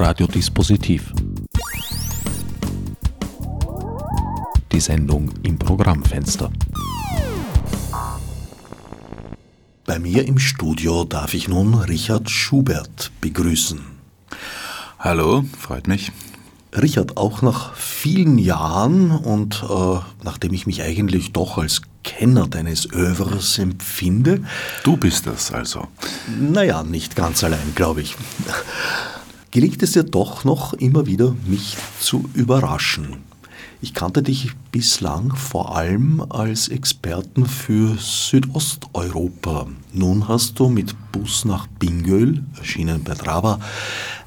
[0.00, 1.12] Radiodispositiv.
[4.70, 6.50] Die Sendung im Programmfenster.
[9.84, 13.80] Bei mir im Studio darf ich nun Richard Schubert begrüßen.
[15.00, 16.12] Hallo, freut mich.
[16.76, 22.92] Richard, auch nach vielen Jahren und äh, nachdem ich mich eigentlich doch als Kenner deines
[22.92, 24.44] Övres empfinde.
[24.84, 25.88] Du bist es also.
[26.38, 28.16] Naja, nicht ganz allein, glaube ich.
[29.50, 33.24] Gelingt es dir doch noch immer wieder, mich zu überraschen.
[33.80, 39.68] Ich kannte dich bislang vor allem als Experten für Südosteuropa.
[39.92, 43.60] Nun hast du mit Bus nach Bingöl, erschienen bei Drava,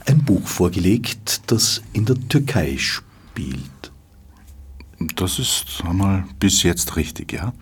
[0.05, 3.91] ein Buch vorgelegt, das in der Türkei spielt.
[5.15, 7.53] Das ist einmal bis jetzt richtig, ja.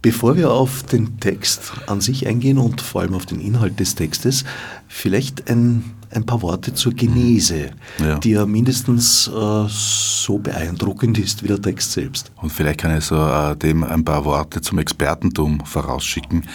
[0.00, 3.94] Bevor wir auf den Text an sich eingehen und vor allem auf den Inhalt des
[3.94, 4.44] Textes,
[4.88, 8.18] vielleicht ein, ein paar Worte zur Genese, ja.
[8.18, 12.30] die ja mindestens äh, so beeindruckend ist wie der Text selbst.
[12.36, 16.46] Und vielleicht kann ich so äh, dem ein paar Worte zum Expertentum vorausschicken.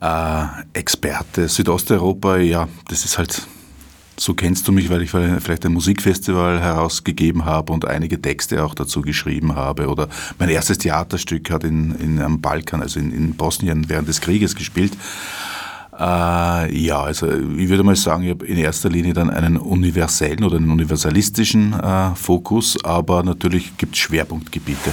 [0.00, 3.46] Äh, Experte, Südosteuropa, ja, das ist halt
[4.16, 8.74] so kennst du mich, weil ich vielleicht ein Musikfestival herausgegeben habe und einige Texte auch
[8.74, 9.88] dazu geschrieben habe.
[9.88, 14.20] Oder mein erstes Theaterstück hat in, in am Balkan, also in, in Bosnien während des
[14.20, 14.92] Krieges gespielt.
[15.98, 20.42] Äh, ja, also ich würde mal sagen, ich habe in erster Linie dann einen universellen
[20.42, 24.90] oder einen universalistischen äh, Fokus, aber natürlich gibt es Schwerpunktgebiete.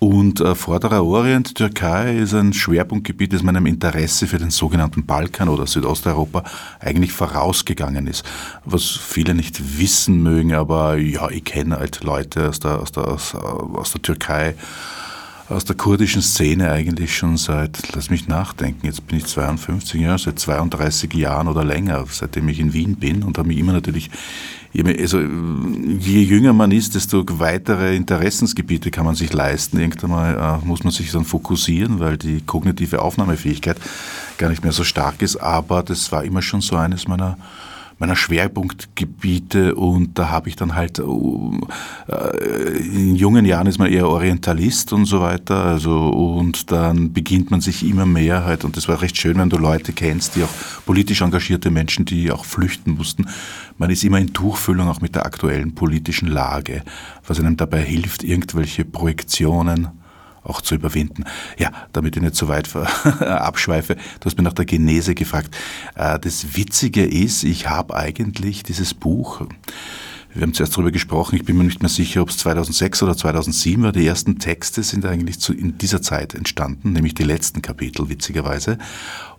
[0.00, 5.48] Und äh, Vorderer Orient, Türkei, ist ein Schwerpunktgebiet, das meinem Interesse für den sogenannten Balkan
[5.48, 6.42] oder Südosteuropa
[6.80, 8.24] eigentlich vorausgegangen ist.
[8.64, 13.08] Was viele nicht wissen mögen, aber ja, ich kenne halt Leute aus der, aus der,
[13.08, 14.56] aus, aus der Türkei,
[15.48, 20.18] aus der kurdischen Szene eigentlich schon seit, lass mich nachdenken, jetzt bin ich 52 Jahre,
[20.18, 24.10] seit 32 Jahren oder länger, seitdem ich in Wien bin und habe mich immer natürlich,
[24.98, 29.78] also je jünger man ist, desto weitere Interessensgebiete kann man sich leisten.
[29.78, 33.76] Irgendwann mal äh, muss man sich dann fokussieren, weil die kognitive Aufnahmefähigkeit
[34.38, 37.36] gar nicht mehr so stark ist, aber das war immer schon so eines meiner
[37.98, 41.02] meiner Schwerpunktgebiete und da habe ich dann halt, äh,
[42.78, 47.60] in jungen Jahren ist man eher Orientalist und so weiter, also und dann beginnt man
[47.60, 50.84] sich immer mehr halt und das war recht schön, wenn du Leute kennst, die auch
[50.84, 53.26] politisch engagierte Menschen, die auch flüchten mussten.
[53.78, 56.82] Man ist immer in Tuchfüllung auch mit der aktuellen politischen Lage,
[57.26, 60.03] was einem dabei hilft, irgendwelche Projektionen
[60.44, 61.24] auch zu überwinden.
[61.58, 62.74] Ja, damit ich nicht so weit
[63.20, 65.56] abschweife, du hast mir nach der Genese gefragt.
[65.96, 69.42] Äh, das Witzige ist, ich habe eigentlich dieses Buch,
[70.34, 73.16] wir haben zuerst darüber gesprochen, ich bin mir nicht mehr sicher, ob es 2006 oder
[73.16, 73.92] 2007 war.
[73.92, 78.78] Die ersten Texte sind eigentlich zu, in dieser Zeit entstanden, nämlich die letzten Kapitel, witzigerweise.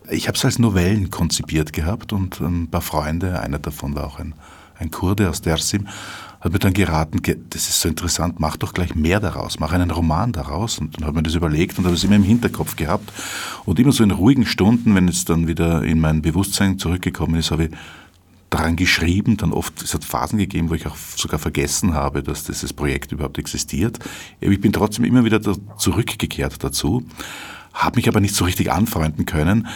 [0.10, 4.20] Ich habe es als Novellen konzipiert gehabt und ein paar Freunde, einer davon war auch
[4.20, 4.36] ein,
[4.80, 5.88] ein Kurde aus Dersim,
[6.46, 9.90] hat mir dann geraten, das ist so interessant, mach doch gleich mehr daraus, mach einen
[9.90, 10.78] Roman daraus.
[10.78, 13.12] Und dann habe ich mir das überlegt und habe es immer im Hinterkopf gehabt.
[13.66, 17.50] Und immer so in ruhigen Stunden, wenn es dann wieder in mein Bewusstsein zurückgekommen ist,
[17.50, 17.72] habe ich
[18.52, 22.44] daran geschrieben, dann oft, es hat Phasen gegeben, wo ich auch sogar vergessen habe, dass
[22.44, 23.98] dieses Projekt überhaupt existiert.
[24.40, 25.42] Ich bin trotzdem immer wieder
[25.78, 27.04] zurückgekehrt dazu
[27.76, 29.68] habe mich aber nicht so richtig anfreunden können.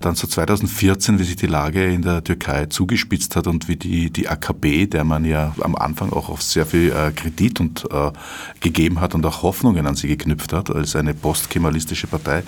[0.00, 4.10] Dann so 2014, wie sich die Lage in der Türkei zugespitzt hat und wie die,
[4.10, 8.12] die AKP, der man ja am Anfang auch auf sehr viel äh, Kredit und, äh,
[8.60, 12.44] gegeben hat und auch Hoffnungen an sie geknüpft hat, als eine postkemalistische Partei,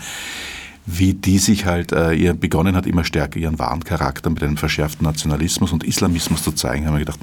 [0.86, 4.56] wie die sich halt äh, ihr begonnen hat, immer stärker ihren wahren Charakter mit einem
[4.56, 7.20] verschärften Nationalismus und Islamismus zu zeigen, haben wir gedacht,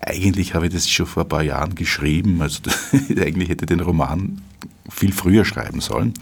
[0.00, 2.60] eigentlich habe ich das schon vor ein paar Jahren geschrieben, also
[3.20, 4.40] eigentlich hätte ich den Roman
[4.88, 6.14] viel früher schreiben sollen.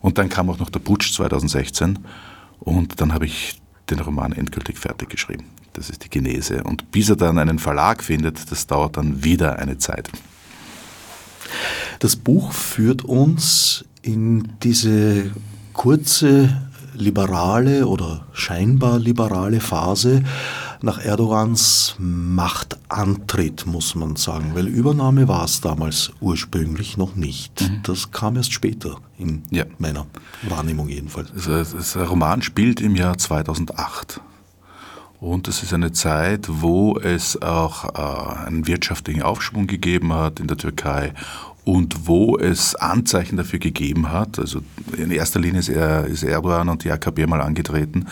[0.00, 1.98] Und dann kam auch noch der Putsch 2016
[2.60, 5.44] und dann habe ich den Roman endgültig fertig geschrieben.
[5.72, 6.62] Das ist die Genese.
[6.64, 10.10] Und bis er dann einen Verlag findet, das dauert dann wieder eine Zeit.
[11.98, 15.30] Das Buch führt uns in diese
[15.72, 20.22] kurze liberale oder scheinbar liberale Phase
[20.82, 27.60] nach Erdogans Machtantritt, muss man sagen, weil Übernahme war es damals ursprünglich noch nicht.
[27.60, 27.80] Mhm.
[27.82, 29.64] Das kam erst später, in ja.
[29.78, 30.06] meiner
[30.48, 31.30] Wahrnehmung jedenfalls.
[31.94, 34.20] Der Roman spielt im Jahr 2008.
[35.20, 40.46] Und es ist eine Zeit, wo es auch äh, einen wirtschaftlichen Aufschwung gegeben hat in
[40.46, 41.12] der Türkei
[41.64, 44.38] und wo es Anzeichen dafür gegeben hat.
[44.38, 44.60] Also
[44.96, 48.06] in erster Linie ist, er, ist Erdogan und die AKP mal angetreten,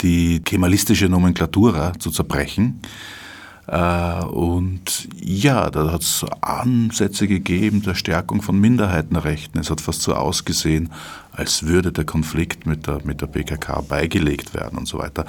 [0.00, 2.80] die kemalistische Nomenklatura zu zerbrechen.
[3.66, 9.60] Äh, und ja, da hat es Ansätze gegeben der Stärkung von Minderheitenrechten.
[9.60, 10.90] Es hat fast so ausgesehen,
[11.32, 15.26] als würde der Konflikt mit der, mit der PKK beigelegt werden und so weiter.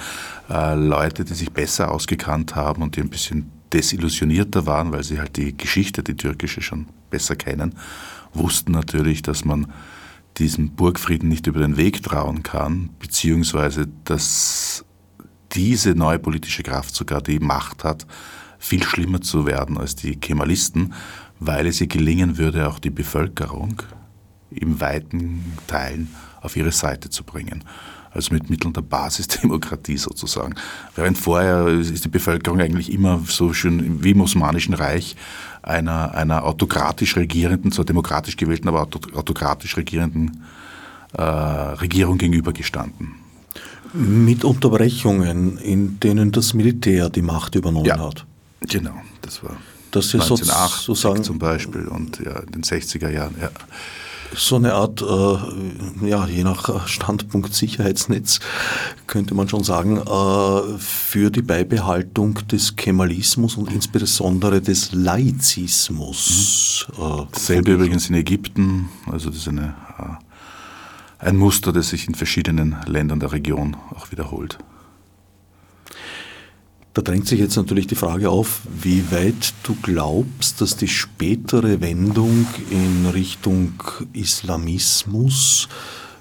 [0.48, 5.20] Äh, Leute, die sich besser ausgekannt haben und die ein bisschen desillusionierter waren, weil sie
[5.20, 7.74] halt die Geschichte, die türkische, schon besser kennen,
[8.32, 9.66] wussten natürlich, dass man
[10.40, 14.84] diesem Burgfrieden nicht über den Weg trauen kann, beziehungsweise dass
[15.52, 18.06] diese neue politische Kraft sogar die Macht hat,
[18.58, 20.94] viel schlimmer zu werden als die Kemalisten,
[21.38, 23.82] weil es ihr gelingen würde, auch die Bevölkerung
[24.50, 27.64] im weiten Teilen auf ihre Seite zu bringen.
[28.12, 30.54] Also mit Mitteln der Basisdemokratie sozusagen.
[30.96, 35.16] Während vorher ist die Bevölkerung eigentlich immer so schön wie im Osmanischen Reich
[35.62, 40.44] einer, einer autokratisch regierenden, zwar demokratisch gewählten, aber autokratisch regierenden
[41.12, 43.14] äh, Regierung gegenübergestanden.
[43.92, 48.24] Mit Unterbrechungen, in denen das Militär die Macht übernommen ja, hat.
[48.60, 49.56] Genau, das war
[49.90, 53.34] das 1908 sozusagen zum Beispiel und ja, in den 60er Jahren.
[53.40, 53.50] Ja.
[54.34, 58.40] So eine Art, äh, ja, je nach Standpunkt Sicherheitsnetz
[59.06, 66.86] könnte man schon sagen, äh, für die Beibehaltung des Kemalismus und insbesondere des Laizismus.
[66.96, 67.04] Mhm.
[67.04, 70.30] Äh, Dasselbe übrigens in Ägypten, also das ist eine äh,
[71.20, 74.58] ein Muster, das sich in verschiedenen Ländern der Region auch wiederholt.
[76.92, 81.80] Da drängt sich jetzt natürlich die Frage auf, wie weit du glaubst, dass die spätere
[81.80, 83.74] Wendung in Richtung
[84.12, 85.68] Islamismus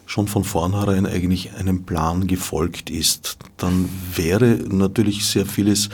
[0.06, 5.89] schon von vornherein eigentlich einem Plan gefolgt ist, dann wäre natürlich sehr vieles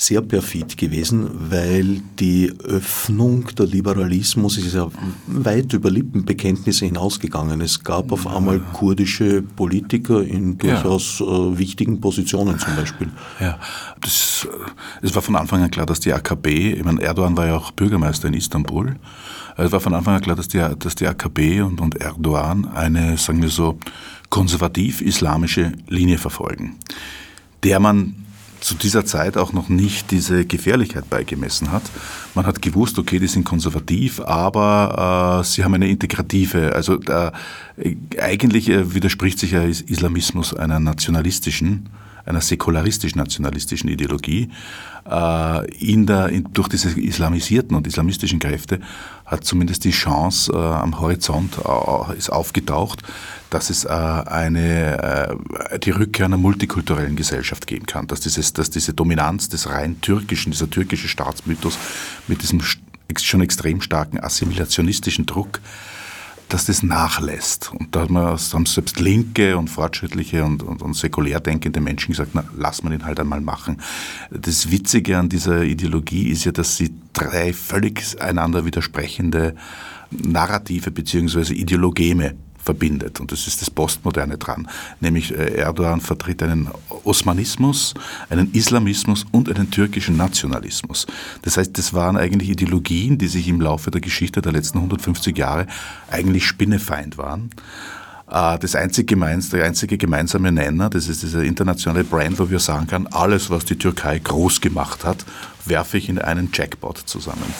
[0.00, 4.88] sehr perfid gewesen, weil die Öffnung, der Liberalismus ist ja
[5.26, 7.60] weit über Lippenbekenntnisse hinausgegangen.
[7.60, 11.26] Es gab auf einmal kurdische Politiker in durchaus ja.
[11.26, 13.10] Äh, wichtigen Positionen zum Beispiel.
[13.40, 13.58] Ja,
[14.00, 17.46] das, äh, es war von Anfang an klar, dass die AKP, ich meine, Erdogan war
[17.46, 18.96] ja auch Bürgermeister in Istanbul,
[19.58, 23.18] es war von Anfang an klar, dass die, dass die AKP und, und Erdogan eine,
[23.18, 23.78] sagen wir so,
[24.30, 26.76] konservativ-islamische Linie verfolgen,
[27.62, 28.14] der man
[28.60, 31.82] zu dieser Zeit auch noch nicht diese Gefährlichkeit beigemessen hat.
[32.34, 37.32] Man hat gewusst, okay, die sind konservativ, aber äh, sie haben eine integrative, also äh,
[38.18, 41.88] eigentlich äh, widerspricht sich ja Islamismus einer nationalistischen
[42.26, 44.50] einer säkularistisch-nationalistischen Ideologie.
[45.08, 48.80] Äh, in der, in, durch diese islamisierten und islamistischen Kräfte
[49.26, 53.02] hat zumindest die Chance äh, am Horizont äh, ist aufgetaucht,
[53.50, 55.36] dass es äh, eine,
[55.70, 60.00] äh, die Rückkehr einer multikulturellen Gesellschaft geben kann, dass, dieses, dass diese Dominanz des rein
[60.00, 61.78] türkischen, dieser türkische Staatsmythos
[62.28, 62.62] mit diesem
[63.18, 65.60] schon extrem starken assimilationistischen Druck
[66.52, 67.70] dass das nachlässt.
[67.72, 72.44] Und da haben selbst linke und fortschrittliche und, und, und säkulär denkende Menschen gesagt, na,
[72.56, 73.80] lass man ihn halt einmal machen.
[74.30, 79.54] Das Witzige an dieser Ideologie ist ja, dass sie drei völlig einander widersprechende
[80.10, 83.20] Narrative beziehungsweise Ideologeme verbindet.
[83.20, 84.68] Und das ist das Postmoderne dran.
[85.00, 86.68] Nämlich äh, Erdogan vertritt einen
[87.04, 87.94] Osmanismus,
[88.28, 91.06] einen Islamismus und einen türkischen Nationalismus.
[91.42, 95.36] Das heißt, das waren eigentlich Ideologien, die sich im Laufe der Geschichte der letzten 150
[95.36, 95.66] Jahre
[96.10, 97.50] eigentlich spinnefeind waren.
[98.30, 102.60] Äh, das einzige, gemeins, der einzige gemeinsame Nenner, das ist dieser internationale Brand, wo wir
[102.60, 105.24] sagen können, alles, was die Türkei groß gemacht hat,
[105.64, 107.54] werfe ich in einen Jackpot zusammen.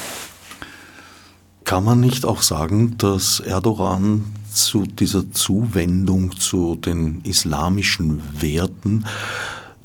[1.70, 9.04] Kann man nicht auch sagen, dass Erdogan zu dieser Zuwendung zu den islamischen Werten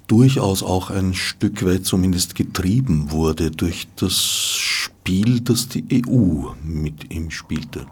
[0.08, 7.14] durchaus auch ein Stück weit zumindest getrieben wurde durch das Spiel, das die EU mit
[7.14, 7.86] ihm spielte.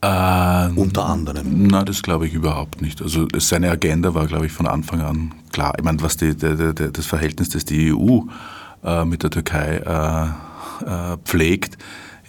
[0.00, 1.66] Ähm, Unter anderem.
[1.66, 3.02] Nein, das glaube ich überhaupt nicht.
[3.02, 5.74] Also seine Agenda war, glaube ich, von Anfang an klar.
[5.76, 8.20] Ich meine, was die, die, die, das Verhältnis, das die EU
[8.82, 10.28] äh, mit der Türkei äh,
[10.86, 11.76] äh, pflegt,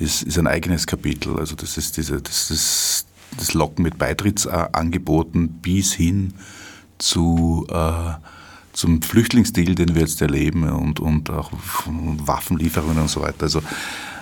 [0.03, 1.39] ist, ist ein eigenes Kapitel.
[1.39, 3.07] Also das ist diese, das, ist
[3.37, 6.33] das Locken mit Beitrittsangeboten bis hin
[6.97, 8.13] zu äh,
[8.73, 11.51] zum Flüchtlingsdeal, den wir jetzt erleben und, und auch
[11.85, 13.43] Waffenlieferungen und so weiter.
[13.43, 13.59] Also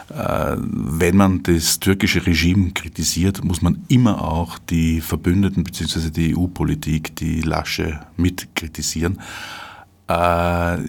[0.10, 6.10] äh, wenn man das türkische Regime kritisiert, muss man immer auch die Verbündeten bzw.
[6.10, 9.20] die EU-Politik, die Lasche mit kritisieren.
[10.10, 10.82] Äh,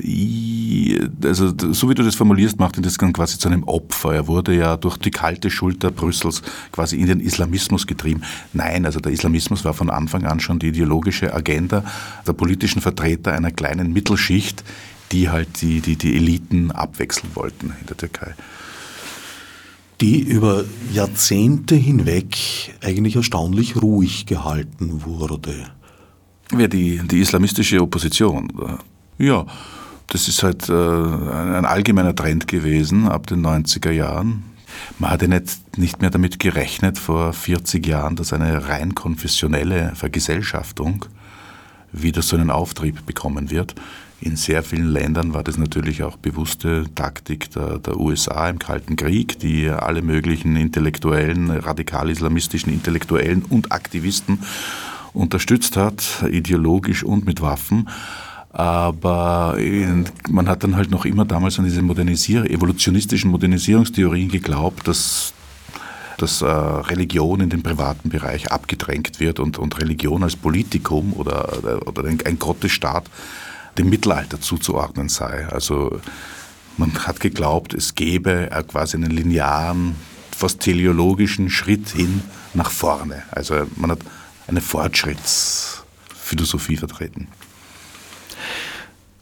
[1.25, 4.15] also so wie du das formulierst, macht ihn das dann quasi zu einem Opfer.
[4.15, 8.23] Er wurde ja durch die kalte Schulter Brüssels quasi in den Islamismus getrieben.
[8.53, 11.85] Nein, also der Islamismus war von Anfang an schon die ideologische Agenda
[12.27, 14.65] der politischen Vertreter einer kleinen Mittelschicht,
[15.11, 18.35] die halt die, die, die Eliten abwechseln wollten in der Türkei
[20.01, 22.37] die über Jahrzehnte hinweg
[22.83, 25.55] eigentlich erstaunlich ruhig gehalten wurde.
[26.59, 28.49] Ja, die, die islamistische Opposition
[29.19, 29.47] ja,
[30.13, 34.45] das ist halt äh, ein allgemeiner Trend gewesen ab den 90er Jahren.
[34.99, 41.07] Man hatte nicht, nicht mehr damit gerechnet vor 40 Jahren, dass eine rein konfessionelle Vergesellschaftung
[41.93, 43.75] wieder so einen Auftrieb bekommen wird.
[44.21, 48.97] In sehr vielen Ländern war das natürlich auch bewusste Taktik der, der USA im Kalten
[48.97, 54.41] Krieg, die alle möglichen intellektuellen, radikal-islamistischen Intellektuellen und Aktivisten
[55.15, 57.89] unterstützt hat, ideologisch und mit Waffen.
[58.53, 59.57] Aber
[60.29, 65.33] man hat dann halt noch immer damals an diese Modernisier evolutionistischen Modernisierungstheorien geglaubt, dass
[66.19, 71.85] dass äh, Religion in den privaten Bereich abgedrängt wird und, und Religion als Politikum oder,
[71.89, 73.07] oder ein, Gottesstaat
[73.77, 75.49] dem Mittelalter zuzuordnen sei.
[75.51, 76.01] Also
[76.77, 79.97] man hat geglaubt, es gäbe quasi einen linearen,
[80.37, 82.23] fast teleologischen Schritt hin
[82.55, 83.25] nach vorne.
[83.33, 83.99] Also man hat
[84.47, 87.27] eine Fortschrittsphilosophie vertreten.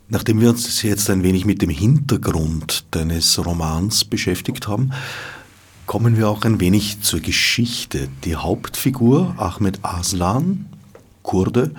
[0.08, 4.90] Nachdem wir uns jetzt ein wenig mit dem Hintergrund deines Romans beschäftigt haben,
[5.86, 8.08] kommen wir auch ein wenig zur Geschichte.
[8.24, 10.66] Die Hauptfigur Ahmed Aslan,
[11.22, 11.72] Kurde,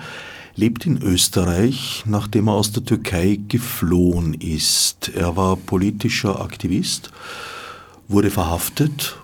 [0.54, 5.10] lebt in Österreich, nachdem er aus der Türkei geflohen ist.
[5.14, 7.10] Er war politischer Aktivist,
[8.08, 9.18] wurde verhaftet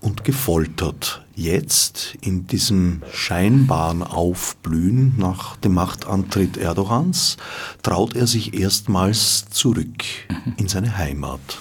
[0.00, 1.25] und gefoltert.
[1.36, 7.36] Jetzt, in diesem scheinbaren Aufblühen nach dem Machtantritt Erdogans,
[7.82, 10.54] traut er sich erstmals zurück mhm.
[10.56, 11.58] in seine Heimat.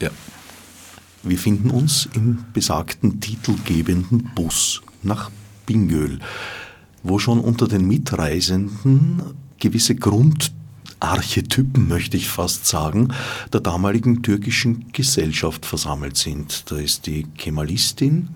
[0.00, 0.10] Ja.
[1.22, 5.30] Wir finden uns im besagten titelgebenden Bus nach
[5.66, 6.20] Bingöl
[7.04, 9.22] wo schon unter den Mitreisenden
[9.60, 13.08] gewisse Grundarchetypen, möchte ich fast sagen,
[13.52, 16.70] der damaligen türkischen Gesellschaft versammelt sind.
[16.70, 18.30] Da ist die Kemalistin,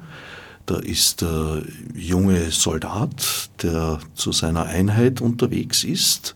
[0.69, 1.63] da ist der
[1.95, 6.35] junge Soldat, der zu seiner Einheit unterwegs ist.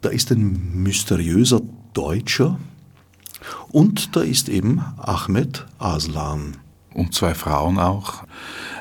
[0.00, 1.60] Da ist ein mysteriöser
[1.92, 2.58] Deutscher
[3.70, 6.56] und da ist eben Ahmed Aslan.
[6.94, 8.24] Und zwei Frauen auch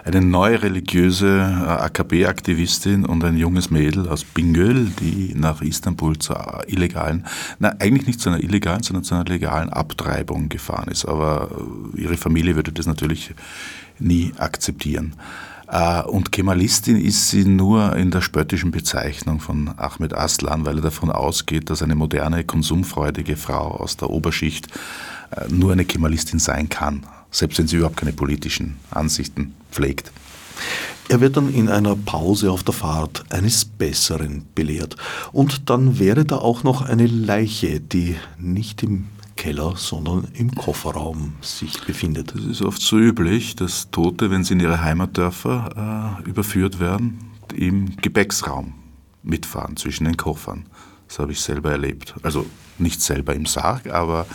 [0.04, 6.64] eine neue religiöse äh, AKP-Aktivistin und ein junges Mädel aus Bingöl, die nach Istanbul zur
[6.68, 7.26] illegalen,
[7.60, 11.06] na eigentlich nicht zu einer illegalen, sondern zu einer legalen Abtreibung gefahren ist.
[11.06, 11.50] Aber
[11.96, 13.34] äh, ihre Familie würde das natürlich
[14.02, 15.16] nie akzeptieren.
[15.68, 20.84] Äh, und Kemalistin ist sie nur in der spöttischen Bezeichnung von Ahmed Aslan, weil er
[20.84, 24.68] davon ausgeht, dass eine moderne, konsumfreudige Frau aus der Oberschicht
[25.50, 30.12] nur eine Kemalistin sein kann selbst wenn sie überhaupt keine politischen Ansichten pflegt.
[31.10, 34.96] Er wird dann in einer Pause auf der Fahrt eines Besseren belehrt.
[35.32, 39.08] Und dann wäre da auch noch eine Leiche, die nicht im
[39.42, 42.36] Keller, sondern im Kofferraum sich befindet.
[42.36, 47.32] Das ist oft so üblich, dass Tote, wenn sie in ihre Heimatdörfer äh, überführt werden,
[47.56, 48.76] im Gepäcksraum
[49.24, 50.68] mitfahren zwischen den Koffern.
[51.08, 52.14] Das habe ich selber erlebt.
[52.22, 52.46] Also
[52.78, 54.28] nicht selber im Sarg, aber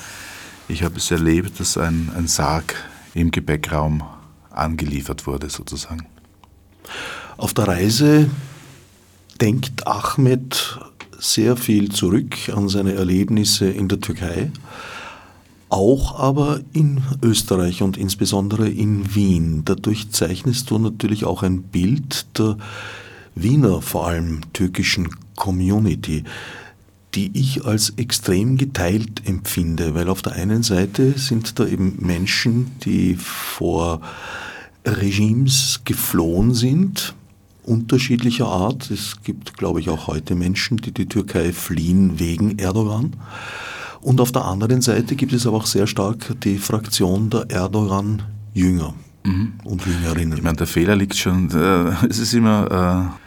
[0.67, 2.75] ich habe es erlebt, dass ein, ein Sarg
[3.15, 4.03] im Gepäckraum
[4.51, 6.09] angeliefert wurde, sozusagen.
[7.37, 8.29] Auf der Reise
[9.41, 10.81] denkt Ahmed
[11.17, 14.51] sehr viel zurück an seine Erlebnisse in der Türkei,
[15.69, 19.63] auch aber in Österreich und insbesondere in Wien.
[19.65, 22.57] Dadurch zeichnest du natürlich auch ein Bild der
[23.35, 26.25] Wiener, vor allem türkischen Community
[27.17, 32.73] die ich als extrem geteilt empfinde, weil auf der einen Seite sind da eben Menschen,
[32.85, 34.03] die vor
[34.85, 37.15] Regimes geflohen sind,
[37.65, 38.91] unterschiedlicher Art.
[38.91, 43.15] Es gibt, glaube ich, auch heute Menschen, die die Türkei fliehen wegen Erdogan.
[44.07, 48.95] Und auf der anderen Seite gibt es aber auch sehr stark die Fraktion der Erdogan-Jünger
[49.25, 49.55] mhm.
[49.65, 50.39] und Jüngerinnen.
[50.39, 53.11] Ich meine, der Fehler liegt schon, äh, es ist immer...
[53.13, 53.27] Äh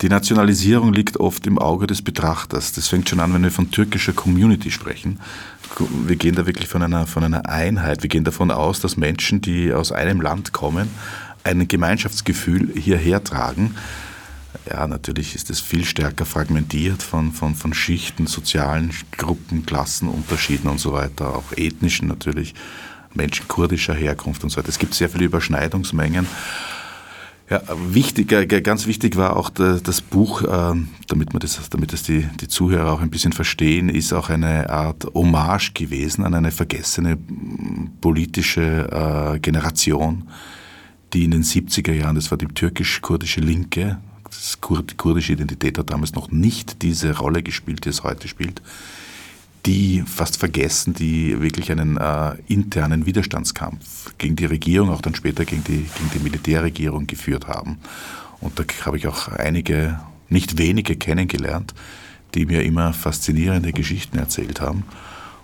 [0.00, 2.70] die Nationalisierung liegt oft im Auge des Betrachters.
[2.70, 5.18] Das fängt schon an, wenn wir von türkischer Community sprechen.
[6.06, 8.04] Wir gehen da wirklich von einer, von einer Einheit.
[8.04, 10.88] Wir gehen davon aus, dass Menschen, die aus einem Land kommen,
[11.42, 13.74] ein Gemeinschaftsgefühl hierher tragen.
[14.68, 20.78] Ja, natürlich ist es viel stärker fragmentiert von, von, von Schichten, sozialen Gruppen, Klassenunterschieden und
[20.78, 22.54] so weiter, auch ethnischen natürlich,
[23.14, 24.68] Menschen kurdischer Herkunft und so weiter.
[24.68, 26.26] Es gibt sehr viele Überschneidungsmengen.
[27.48, 28.28] Ja, wichtig,
[28.62, 32.92] ganz wichtig war auch das Buch, ähm, damit, man das, damit das die, die Zuhörer
[32.92, 37.16] auch ein bisschen verstehen, ist auch eine Art Hommage gewesen an eine vergessene
[38.02, 40.28] politische äh, Generation,
[41.14, 43.98] die in den 70er Jahren, das war die türkisch-kurdische Linke,
[44.32, 48.62] die kurdische Identität hat damals noch nicht diese Rolle gespielt, die es heute spielt,
[49.66, 55.44] die fast vergessen, die wirklich einen äh, internen Widerstandskampf gegen die Regierung, auch dann später
[55.44, 57.78] gegen die, gegen die Militärregierung geführt haben.
[58.40, 61.74] Und da habe ich auch einige, nicht wenige kennengelernt,
[62.34, 64.84] die mir immer faszinierende Geschichten erzählt haben.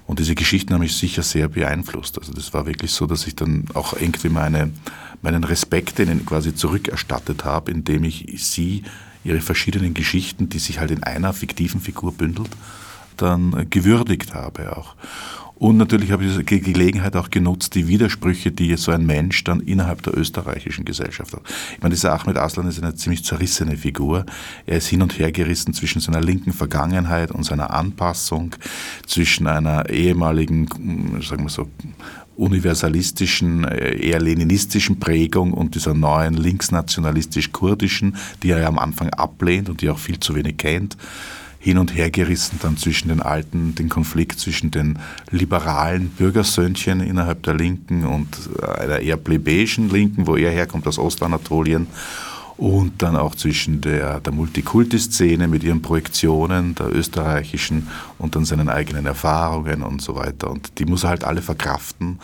[0.07, 2.19] Und diese Geschichten haben mich sicher sehr beeinflusst.
[2.19, 4.71] Also das war wirklich so, dass ich dann auch irgendwie meine,
[5.25, 8.85] meinen Respekt ihnen quasi zurückerstattet habe, indem ich sie,
[9.25, 12.50] ihre verschiedenen Geschichten, die sich halt in einer fiktiven Figur bündelt,
[13.16, 14.95] dann gewürdigt habe auch.
[15.57, 19.61] Und natürlich habe ich die Gelegenheit auch genutzt, die Widersprüche, die so ein Mensch dann
[19.61, 21.43] innerhalb der österreichischen Gesellschaft hat.
[21.73, 24.26] Ich meine, dieser Ahmed Aslan ist eine ziemlich zerrissene Figur.
[24.66, 28.57] Er ist hin und her gerissen zwischen seiner linken Vergangenheit und seiner Anpassung,
[29.07, 31.69] zwischen einer ehemaligen, sagen wir so,
[32.37, 39.69] universalistischen, äh, eher leninistischen Prägung und dieser neuen linksnationalistisch-kurdischen, die er ja am Anfang ablehnt
[39.69, 40.97] und die er auch viel zu wenig kennt
[41.64, 44.99] hin und her gerissen dann zwischen den alten, den Konflikt zwischen den
[45.31, 48.29] liberalen Bürgersöhnchen innerhalb der Linken und
[48.62, 51.87] einer eher plebejischen Linken, wo er herkommt aus Ostanatolien
[52.56, 58.68] und dann auch zwischen der, der Multikulti-Szene mit ihren Projektionen, der österreichischen und dann seinen
[58.68, 60.50] eigenen Erfahrungen und so weiter.
[60.50, 62.20] Und die muss er halt alle verkraften.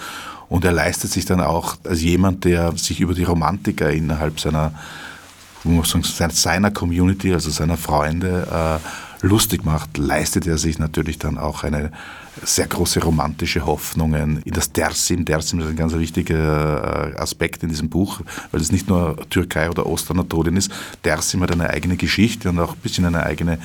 [0.48, 4.72] Und er leistet sich dann auch als jemand, der sich über die Romantiker innerhalb seiner,
[5.64, 11.38] muss sagen, seiner Community, also seiner Freunde, äh, lustig macht, leistet er sich natürlich dann
[11.38, 11.92] auch eine
[12.42, 15.24] sehr große romantische Hoffnungen in das Dersim.
[15.24, 18.20] Dersim ist ein ganz wichtiger äh, Aspekt in diesem Buch,
[18.50, 20.70] weil es nicht nur Türkei oder Ostanatolien ist.
[21.04, 23.58] Dersim hat eine eigene Geschichte und auch ein bisschen eine eigene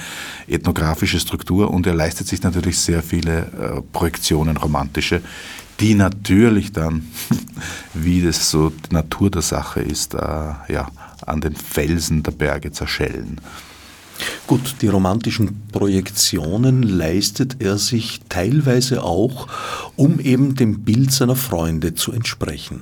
[0.48, 5.22] ethnografische Struktur und er leistet sich natürlich sehr viele äh, Projektionen romantische,
[5.79, 7.05] die natürlich dann,
[7.94, 10.89] wie das so die Natur der Sache ist, äh, ja,
[11.25, 13.39] an den Felsen der Berge zerschellen.
[14.48, 19.48] Gut, die romantischen Projektionen leistet er sich teilweise auch,
[19.95, 22.81] um eben dem Bild seiner Freunde zu entsprechen.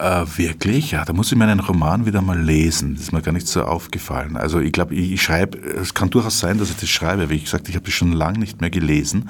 [0.00, 0.92] Äh, wirklich?
[0.92, 2.94] Ja, da muss ich meinen Roman wieder mal lesen.
[2.94, 4.36] Das ist mir gar nicht so aufgefallen.
[4.36, 7.30] Also ich glaube, ich, ich schreibe, es kann durchaus sein, dass ich das schreibe.
[7.30, 9.28] Wie gesagt, ich habe das schon lange nicht mehr gelesen.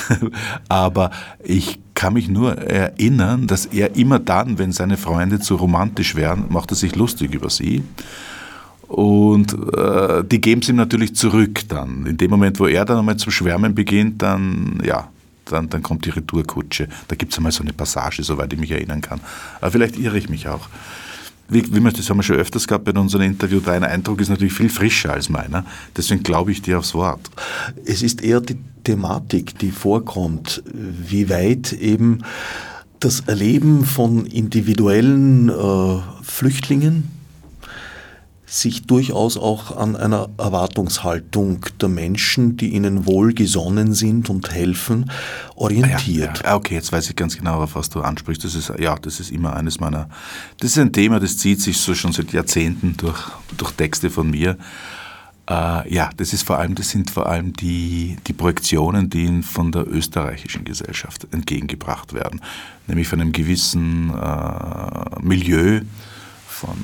[0.68, 1.10] Aber
[1.42, 6.46] ich kann mich nur erinnern, dass er immer dann, wenn seine Freunde zu romantisch wären,
[6.50, 7.82] macht er sich lustig über sie.
[8.88, 12.06] Und äh, die geben es ihm natürlich zurück dann.
[12.06, 15.08] In dem Moment, wo er dann einmal zum Schwärmen beginnt, dann, ja,
[15.46, 16.88] dann, dann kommt die Retourkutsche.
[17.08, 19.20] Da gibt es einmal so eine Passage, soweit ich mich erinnern kann.
[19.60, 20.68] Aber vielleicht irre ich mich auch.
[21.48, 24.30] Wie, wie wir das haben wir schon öfters gehabt bei unserem Interview, dein Eindruck ist
[24.30, 25.64] natürlich viel frischer als meiner.
[25.96, 27.30] Deswegen glaube ich dir aufs Wort.
[27.84, 32.22] Es ist eher die Thematik, die vorkommt, wie weit eben
[33.00, 37.10] das Erleben von individuellen äh, Flüchtlingen,
[38.54, 45.10] sich durchaus auch an einer Erwartungshaltung der Menschen, die ihnen wohlgesonnen sind und helfen,
[45.56, 46.38] orientiert.
[46.38, 46.56] Ja, ja.
[46.56, 48.44] Okay, jetzt weiß ich ganz genau, auf was du ansprichst.
[48.44, 50.08] Das ist, ja, das ist immer eines meiner,
[50.60, 53.20] das ist ein Thema, das zieht sich so schon seit Jahrzehnten durch,
[53.56, 54.56] durch Texte von mir.
[55.50, 59.42] Äh, ja, das ist vor allem, das sind vor allem die, die Projektionen, die ihnen
[59.42, 62.40] von der österreichischen Gesellschaft entgegengebracht werden.
[62.86, 65.80] Nämlich von einem gewissen äh, Milieu
[66.46, 66.76] von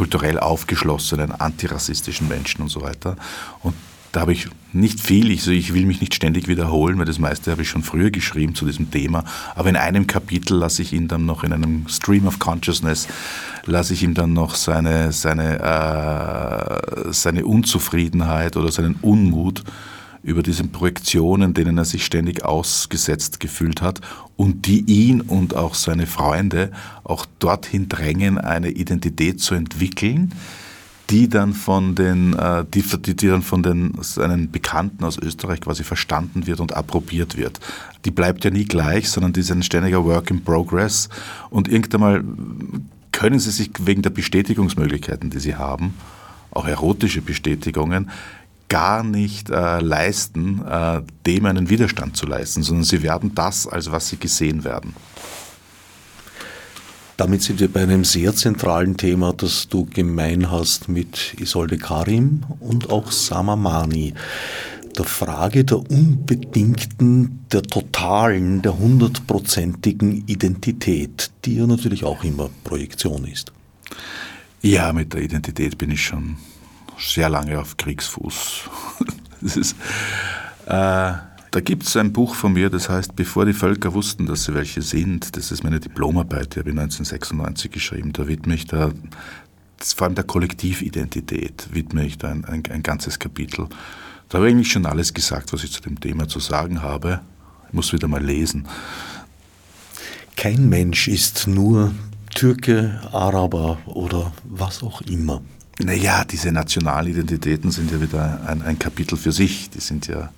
[0.00, 3.16] kulturell aufgeschlossenen, antirassistischen Menschen und so weiter.
[3.62, 3.74] Und
[4.12, 7.50] da habe ich nicht viel, ich, ich will mich nicht ständig wiederholen, weil das meiste
[7.50, 9.24] habe ich schon früher geschrieben zu diesem Thema.
[9.54, 13.08] Aber in einem Kapitel lasse ich ihn dann noch in einem Stream of Consciousness,
[13.66, 19.64] lasse ich ihm dann noch seine, seine, äh, seine Unzufriedenheit oder seinen Unmut
[20.22, 24.00] über diese Projektionen, denen er sich ständig ausgesetzt gefühlt hat
[24.36, 26.70] und die ihn und auch seine Freunde
[27.04, 30.32] auch dorthin drängen, eine Identität zu entwickeln,
[31.08, 35.82] die dann von den, äh, die, die dann von den seinen Bekannten aus Österreich quasi
[35.82, 37.58] verstanden wird und approbiert wird.
[38.04, 41.08] Die bleibt ja nie gleich, sondern die ist ein ständiger Work in Progress
[41.50, 42.24] und irgendwann mal
[43.12, 45.94] können sie sich wegen der Bestätigungsmöglichkeiten, die sie haben,
[46.52, 48.10] auch erotische Bestätigungen,
[48.70, 53.92] gar nicht äh, leisten, äh, dem einen Widerstand zu leisten, sondern sie werden das, als
[53.92, 54.94] was sie gesehen werden.
[57.18, 62.44] Damit sind wir bei einem sehr zentralen Thema, das du gemein hast mit Isolde Karim
[62.60, 64.14] und auch Samamani.
[64.96, 73.26] Der Frage der unbedingten, der totalen, der hundertprozentigen Identität, die ja natürlich auch immer Projektion
[73.26, 73.52] ist.
[74.62, 76.36] Ja, mit der Identität bin ich schon
[77.00, 78.62] sehr lange auf Kriegsfuß.
[79.40, 79.76] ist,
[80.66, 81.12] äh,
[81.52, 84.54] da gibt es ein Buch von mir, das heißt, bevor die Völker wussten, dass sie
[84.54, 85.36] welche sind.
[85.36, 88.12] Das ist meine Diplomarbeit, die habe ich 1996 geschrieben.
[88.12, 88.92] Da widme ich da,
[89.78, 93.68] vor allem der Kollektividentität, widme ich da ein, ein, ein ganzes Kapitel.
[94.28, 97.20] Da habe ich eigentlich schon alles gesagt, was ich zu dem Thema zu sagen habe.
[97.68, 98.68] Ich muss wieder mal lesen.
[100.36, 101.92] Kein Mensch ist nur
[102.32, 105.42] Türke, Araber oder was auch immer.
[105.82, 109.70] Naja, diese Nationalidentitäten sind ja wieder ein, ein Kapitel für sich.
[109.70, 110.30] Die sind ja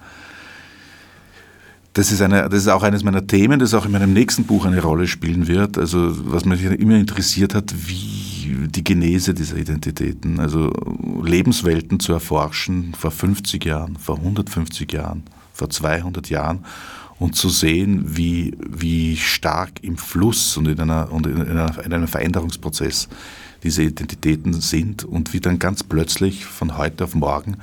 [1.94, 4.64] das ist, eine, das ist auch eines meiner Themen, das auch in meinem nächsten Buch
[4.64, 5.76] eine Rolle spielen wird.
[5.76, 10.72] Also was mich immer interessiert hat, wie die Genese dieser Identitäten, also
[11.22, 16.64] Lebenswelten zu erforschen vor 50 Jahren, vor 150 Jahren, vor 200 Jahren
[17.18, 21.92] und zu sehen, wie, wie stark im Fluss und in, einer, und in, einer, in
[21.92, 23.08] einem Veränderungsprozess
[23.62, 27.58] diese Identitäten sind und wie dann ganz plötzlich von heute auf morgen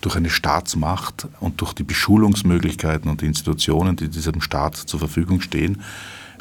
[0.00, 5.40] durch eine Staatsmacht und durch die Beschulungsmöglichkeiten und die Institutionen, die diesem Staat zur Verfügung
[5.40, 5.82] stehen,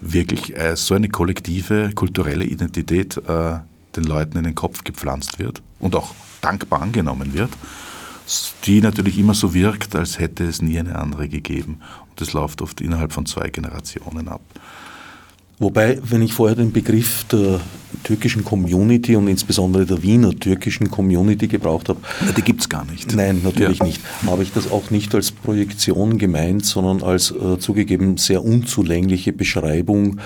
[0.01, 3.59] wirklich äh, so eine kollektive kulturelle Identität äh,
[3.95, 7.51] den Leuten in den Kopf gepflanzt wird und auch dankbar angenommen wird,
[8.65, 11.79] die natürlich immer so wirkt, als hätte es nie eine andere gegeben.
[12.09, 14.41] Und das läuft oft innerhalb von zwei Generationen ab.
[15.63, 17.61] Wobei, wenn ich vorher den Begriff der
[18.03, 22.01] türkischen Community und insbesondere der Wiener türkischen Community gebraucht habe.
[22.35, 23.15] Die gibt es gar nicht.
[23.15, 23.85] Nein, natürlich ja.
[23.85, 24.01] nicht.
[24.25, 30.19] Habe ich das auch nicht als Projektion gemeint, sondern als äh, zugegeben sehr unzulängliche Beschreibung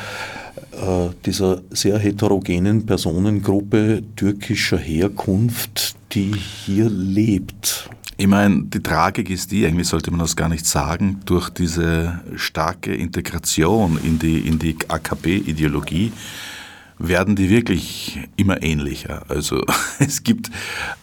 [1.25, 7.89] dieser sehr heterogenen Personengruppe türkischer Herkunft, die hier lebt.
[8.19, 12.19] Ich meine, die Tragik ist die, eigentlich sollte man das gar nicht sagen, durch diese
[12.35, 16.11] starke Integration in die, in die AKP-Ideologie
[16.99, 19.23] werden die wirklich immer ähnlicher.
[19.27, 19.63] Also
[19.99, 20.49] es gibt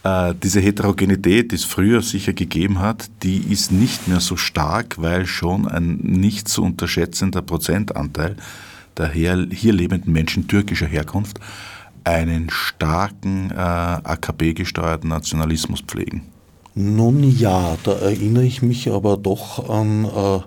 [0.02, 5.00] äh, diese Heterogenität, die es früher sicher gegeben hat, die ist nicht mehr so stark,
[5.00, 8.36] weil schon ein nicht zu unterschätzender Prozentanteil
[8.96, 11.40] der hier, lebenden Menschen türkischer Herkunft
[12.04, 16.22] einen starken äh, AKP-gesteuerten Nationalismus pflegen.
[16.74, 20.40] Nun ja, da erinnere ich mich aber doch an äh,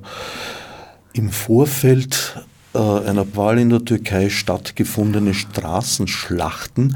[1.13, 2.45] im Vorfeld
[2.77, 6.95] einer Wahl in der Türkei stattgefundene Straßenschlachten,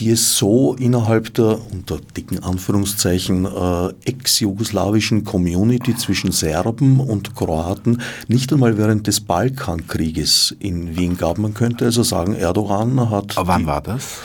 [0.00, 8.02] die es so innerhalb der unter dicken Anführungszeichen äh, ex-jugoslawischen Community zwischen Serben und Kroaten
[8.28, 11.38] nicht einmal während des Balkankrieges in Wien gab.
[11.38, 13.36] Man könnte also sagen, Erdogan hat.
[13.38, 14.20] Aber wann war das?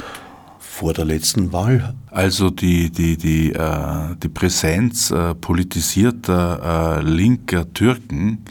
[0.79, 1.93] vor der letzten Wahl.
[2.09, 8.45] Also die, die, die, äh, die Präsenz äh, politisierter äh, linker Türken,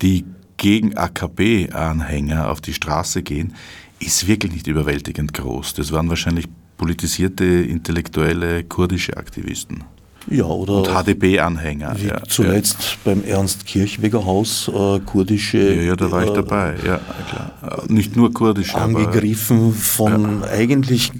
[0.00, 0.24] die
[0.58, 3.54] gegen AKP-Anhänger auf die Straße gehen,
[4.00, 5.74] ist wirklich nicht überwältigend groß.
[5.74, 9.84] Das waren wahrscheinlich politisierte, intellektuelle kurdische Aktivisten.
[10.30, 11.96] Ja, oder und HDP-Anhänger.
[11.96, 12.96] Ja, zuletzt ja.
[13.04, 15.74] beim Ernst Kirchweger Haus äh, kurdische.
[15.74, 17.84] Ja, ja, da war ich äh, dabei, ja, klar.
[17.88, 18.76] Nicht nur kurdische.
[18.76, 20.48] Angegriffen aber, von ja.
[20.48, 21.12] eigentlich,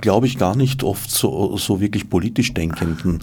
[0.00, 3.20] glaube ich, gar nicht oft so, so wirklich politisch Denkenden.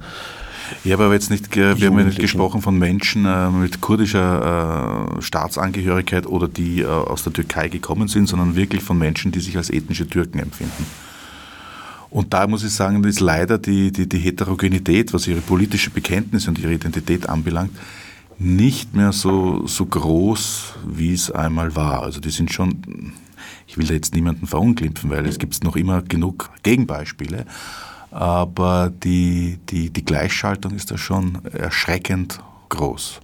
[0.83, 5.17] Ich habe aber jetzt nicht, wir haben ja nicht gesprochen von Menschen äh, mit kurdischer
[5.17, 9.39] äh, Staatsangehörigkeit oder die äh, aus der Türkei gekommen sind, sondern wirklich von Menschen, die
[9.39, 10.85] sich als ethnische Türken empfinden.
[12.09, 16.49] Und da muss ich sagen, ist leider die, die, die Heterogenität, was ihre politische Bekenntnisse
[16.49, 17.71] und ihre Identität anbelangt,
[18.37, 22.03] nicht mehr so, so groß, wie es einmal war.
[22.03, 23.13] Also die sind schon,
[23.65, 27.45] ich will da jetzt niemanden verunglimpfen, weil es gibt noch immer genug Gegenbeispiele,
[28.13, 33.19] aber die, die, die Gleichschaltung ist da schon erschreckend groß.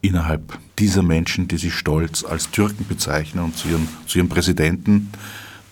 [0.00, 5.10] Innerhalb dieser Menschen, die sich stolz als Türken bezeichnen und zu ihrem, zu ihrem Präsidenten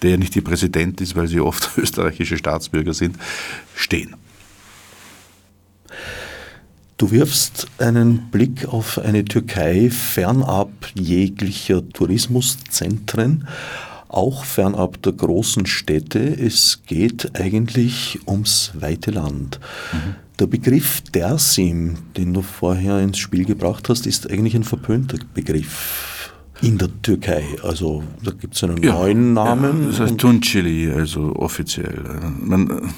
[0.02, 3.16] der nicht ihr Präsident ist, weil sie oft österreichische Staatsbürger sind,
[3.74, 4.16] stehen.
[6.96, 13.48] Du wirfst einen Blick auf eine Türkei fernab jeglicher Tourismuszentren,
[14.12, 16.20] auch fernab der großen Städte.
[16.20, 19.61] Es geht eigentlich ums weite Land.
[19.92, 20.14] Mhm.
[20.38, 26.31] Der Begriff Dersim, den du vorher ins Spiel gebracht hast, ist eigentlich ein verpönter Begriff
[26.62, 27.44] in der Türkei.
[27.62, 29.83] Also da gibt es einen ja, neuen Namen.
[29.83, 32.03] Ja, das heißt Tunceli, also offiziell.
[32.40, 32.90] Man,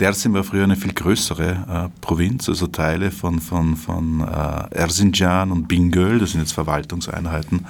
[0.00, 5.52] Dersim war früher eine viel größere äh, Provinz, also Teile von, von, von äh, Erzincan
[5.52, 7.66] und Bingöl, das sind jetzt Verwaltungseinheiten,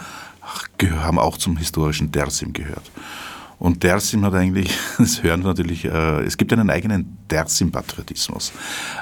[0.83, 2.91] haben auch zum historischen Dersim gehört.
[3.61, 8.53] Und Dersim hat eigentlich, das hören wir natürlich, äh, es gibt einen eigenen Dersim-Patriotismus,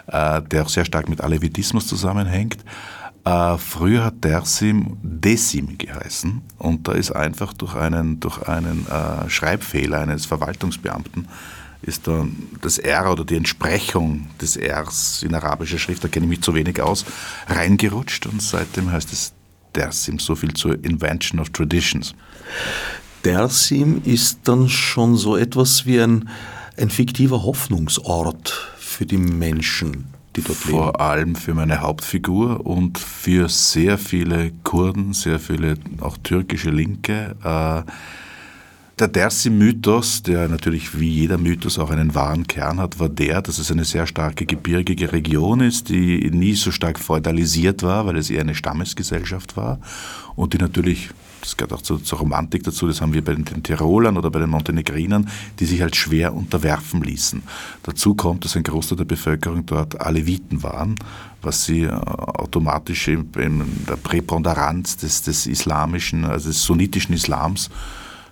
[0.08, 2.58] äh, der auch sehr stark mit Alevitismus zusammenhängt.
[3.24, 8.86] Äh, früher hat Dersim Desim geheißen und da ist einfach durch einen, durch einen
[9.28, 11.28] Schreibfehler eines Verwaltungsbeamten
[11.80, 12.26] ist da
[12.60, 16.54] das R oder die Entsprechung des Rs in arabischer Schrift, da kenne ich mich zu
[16.54, 17.04] wenig aus,
[17.46, 19.32] reingerutscht und seitdem heißt es
[19.78, 22.14] Dersim, so viel zur Invention of Traditions.
[23.24, 26.28] Dersim ist dann schon so etwas wie ein,
[26.76, 30.78] ein fiktiver Hoffnungsort für die Menschen die dort leben?
[30.78, 37.36] Vor allem für meine Hauptfigur und für sehr viele Kurden, sehr viele auch türkische Linke.
[37.44, 37.90] Äh,
[38.98, 43.58] Der Dersim-Mythos, der natürlich wie jeder Mythos auch einen wahren Kern hat, war der, dass
[43.58, 48.28] es eine sehr starke gebirgige Region ist, die nie so stark feudalisiert war, weil es
[48.28, 49.78] eher eine Stammesgesellschaft war
[50.34, 53.44] und die natürlich das gehört auch zur, zur, Romantik dazu, das haben wir bei den,
[53.44, 55.30] den Tirolern oder bei den Montenegrinern,
[55.60, 57.44] die sich halt schwer unterwerfen ließen.
[57.84, 60.96] Dazu kommt, dass ein Großteil der Bevölkerung dort Aleviten waren,
[61.40, 67.70] was sie äh, automatisch in, in der Präponderanz des, des islamischen, also des sunnitischen Islams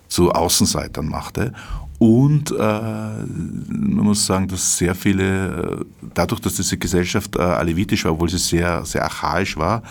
[0.07, 1.53] zu Außenseitern machte.
[1.99, 8.05] Und äh, man muss sagen, dass sehr viele, äh, dadurch, dass diese Gesellschaft äh, alevitisch
[8.05, 9.81] war, obwohl sie sehr, sehr archaisch war,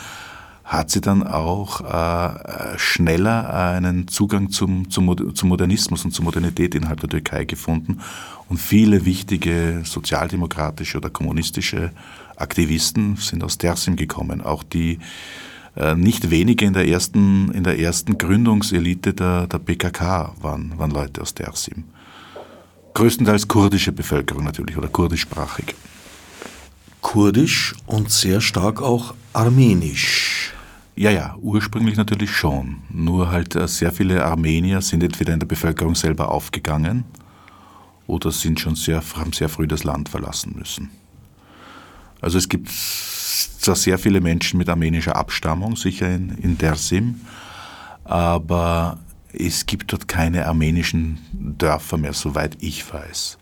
[0.62, 6.74] hat sie dann auch äh, schneller einen Zugang zum, zum, zum Modernismus und zur Modernität
[6.74, 8.00] innerhalb der Türkei gefunden.
[8.48, 11.92] Und viele wichtige sozialdemokratische oder kommunistische
[12.36, 14.40] Aktivisten sind aus Dersim gekommen.
[14.40, 14.98] Auch die
[15.94, 21.20] nicht wenige in der ersten, in der ersten Gründungselite der, der PKK waren, waren Leute
[21.20, 21.84] aus Dersim.
[22.94, 25.74] Größtenteils kurdische Bevölkerung natürlich oder kurdischsprachig.
[27.02, 30.54] Kurdisch und sehr stark auch armenisch.
[30.96, 32.78] Ja, ja, ursprünglich natürlich schon.
[32.88, 37.04] Nur halt äh, sehr viele Armenier sind entweder in der Bevölkerung selber aufgegangen
[38.06, 40.88] oder sind schon sehr, haben sehr früh das Land verlassen müssen.
[42.20, 47.20] Also es gibt zwar sehr viele Menschen mit armenischer Abstammung, sicher in, in Dersim,
[48.04, 48.98] aber
[49.32, 53.38] es gibt dort keine armenischen Dörfer mehr, soweit ich weiß.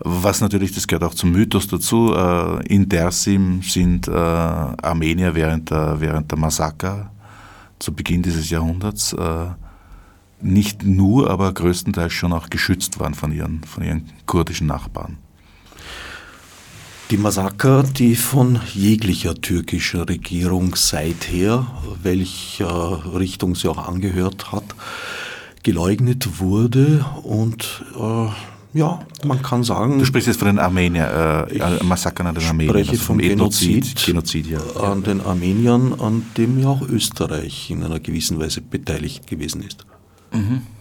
[0.00, 5.70] Was natürlich, das gehört auch zum Mythos dazu, äh, in Dersim sind äh, Armenier während
[5.70, 7.10] der, während der Massaker
[7.80, 9.46] zu Beginn dieses Jahrhunderts äh,
[10.40, 15.18] nicht nur, aber größtenteils schon auch geschützt worden von ihren, von ihren kurdischen Nachbarn.
[17.10, 21.66] Die Massaker, die von jeglicher türkischer Regierung seither,
[22.02, 24.64] welcher Richtung sie auch angehört hat,
[25.62, 29.98] geleugnet wurde und äh, ja, man kann sagen.
[29.98, 32.76] Du sprichst jetzt von den Armenier, äh, Massakern an den Armeniern.
[32.76, 34.60] Ich spreche also vom Genozid, Genozid ja.
[34.78, 39.86] an den Armeniern, an dem ja auch Österreich in einer gewissen Weise beteiligt gewesen ist.
[40.32, 40.77] Mhm äh,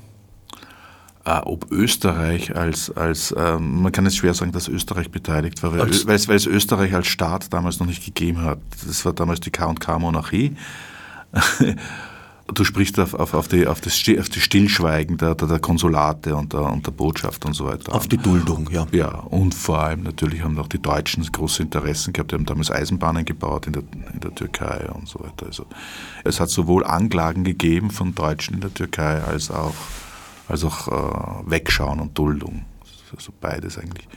[1.27, 5.79] ob Österreich als, als äh, man kann jetzt schwer sagen, dass Österreich beteiligt war, weil,
[5.79, 8.59] weil, es, weil es Österreich als Staat damals noch nicht gegeben hat.
[8.85, 10.55] Das war damals die K&K-Monarchie.
[12.53, 16.53] Du sprichst auf, auf, auf, die, auf, das, auf die Stillschweigen der, der, Konsulate und
[16.53, 17.93] der, und der Botschaft und so weiter.
[17.93, 18.87] Auf die Duldung, ja.
[18.93, 22.31] Ja, und vor allem natürlich haben auch die Deutschen große Interessen gehabt.
[22.31, 25.47] Die haben damals Eisenbahnen gebaut in der, in der Türkei und so weiter.
[25.47, 25.65] Also
[26.23, 29.75] es hat sowohl Anklagen gegeben von Deutschen in der Türkei als auch
[30.47, 32.65] als auch äh, Wegschauen und Duldung.
[33.15, 34.07] Also beides eigentlich.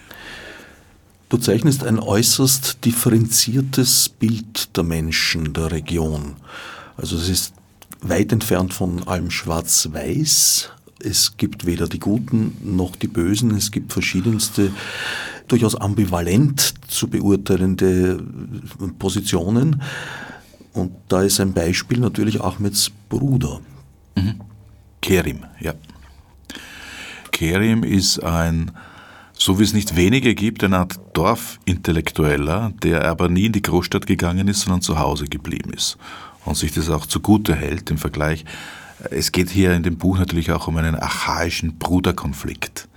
[1.29, 6.37] Du zeichnest ein äußerst differenziertes Bild der Menschen der Region.
[6.97, 7.55] Also es ist
[8.01, 10.71] weit entfernt von allem Schwarz-Weiß.
[11.03, 13.53] Es gibt weder die Guten noch die Bösen.
[13.53, 14.73] Es gibt verschiedenste,
[15.47, 18.23] durchaus ambivalent zu beurteilende
[18.99, 19.83] Positionen.
[20.73, 23.61] Und da ist ein Beispiel natürlich Ahmeds Bruder.
[24.17, 24.41] Mhm.
[25.01, 25.75] Kerim, ja.
[27.41, 28.71] Kerim ist ein,
[29.33, 34.07] so wie es nicht wenige gibt, eine Art Dorfintellektueller, der aber nie in die Großstadt
[34.07, 35.97] gegangen ist, sondern zu Hause geblieben ist
[36.45, 38.45] und sich das auch zugute hält im Vergleich.
[39.11, 42.89] Es geht hier in dem Buch natürlich auch um einen archaischen Bruderkonflikt.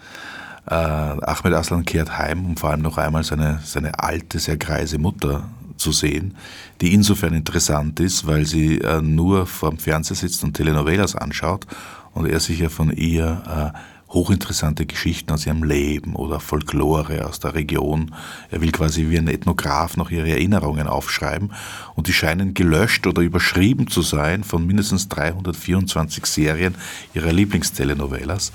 [0.69, 4.97] Äh, Ahmed Aslan kehrt heim, um vor allem noch einmal seine, seine alte, sehr greise
[4.97, 5.45] Mutter
[5.77, 6.35] zu sehen,
[6.81, 11.65] die insofern interessant ist, weil sie äh, nur vor dem Fernseher sitzt und Telenovelas anschaut
[12.13, 17.39] und er sich ja von ihr äh, hochinteressante Geschichten aus ihrem Leben oder Folklore aus
[17.39, 18.13] der Region.
[18.51, 21.51] Er will quasi wie ein Ethnograph noch ihre Erinnerungen aufschreiben
[21.95, 26.75] und die scheinen gelöscht oder überschrieben zu sein von mindestens 324 Serien
[27.13, 28.51] ihrer Lieblingstelenovelas.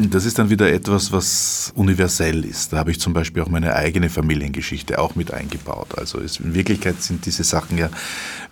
[0.00, 2.72] Das ist dann wieder etwas, was universell ist.
[2.72, 5.98] Da habe ich zum Beispiel auch meine eigene Familiengeschichte auch mit eingebaut.
[5.98, 7.90] Also es, in Wirklichkeit sind diese Sachen ja,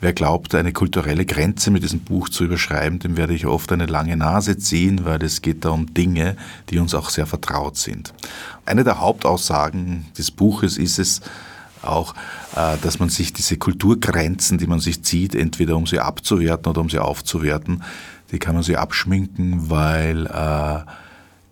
[0.00, 3.86] wer glaubt, eine kulturelle Grenze mit diesem Buch zu überschreiben, dem werde ich oft eine
[3.86, 6.36] lange Nase ziehen, weil es geht da um Dinge,
[6.70, 8.12] die uns auch sehr vertraut sind.
[8.64, 11.20] Eine der Hauptaussagen des Buches ist es,
[11.82, 12.14] auch,
[12.56, 16.80] äh, dass man sich diese Kulturgrenzen, die man sich zieht, entweder um sie abzuwerten oder
[16.80, 17.84] um sie aufzuwerten,
[18.32, 20.80] die kann man sie abschminken, weil äh,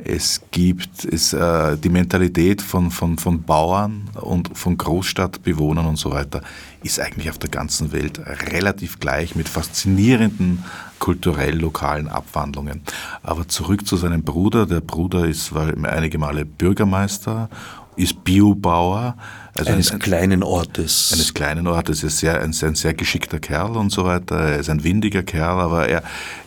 [0.04, 6.10] es gibt es, äh, die Mentalität von, von, von Bauern und von Großstadtbewohnern und so
[6.10, 6.42] weiter
[6.82, 8.20] ist eigentlich auf der ganzen Welt
[8.52, 10.62] relativ gleich mit faszinierenden
[10.98, 12.82] kulturell lokalen Abwandlungen.
[13.22, 14.66] Aber zurück zu seinem Bruder.
[14.66, 17.48] Der Bruder ist war einige Male Bürgermeister,
[17.96, 19.16] ist Biobauer.
[19.54, 21.10] Also eines ein, kleinen Ortes.
[21.12, 22.02] Eines kleinen Ortes.
[22.02, 24.36] Er ist sehr, ein, ein sehr geschickter Kerl und so weiter.
[24.36, 26.02] Er ist ein windiger Kerl, aber er,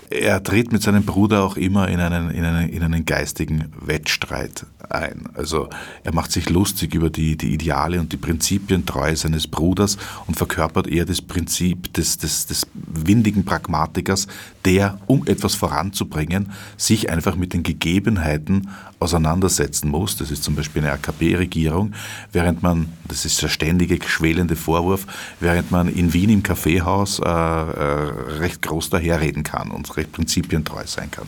[0.09, 4.65] er tritt mit seinem Bruder auch immer in einen, in einen, in einen geistigen Wettstreit
[4.89, 5.25] ein.
[5.33, 5.69] Also
[6.03, 10.87] er macht sich lustig über die, die Ideale und die Prinzipientreue seines Bruders und verkörpert
[10.87, 14.27] eher das Prinzip des, des, des windigen Pragmatikers,
[14.63, 20.17] der, um etwas voranzubringen, sich einfach mit den Gegebenheiten auseinandersetzen muss.
[20.17, 21.93] Das ist zum Beispiel eine AKP-Regierung,
[22.31, 25.05] während man, das ist der ständige schwelende Vorwurf,
[25.39, 30.83] während man in Wien im Kaffeehaus äh, äh, recht groß daherreden kann und recht prinzipientreu
[30.85, 31.27] sein kann.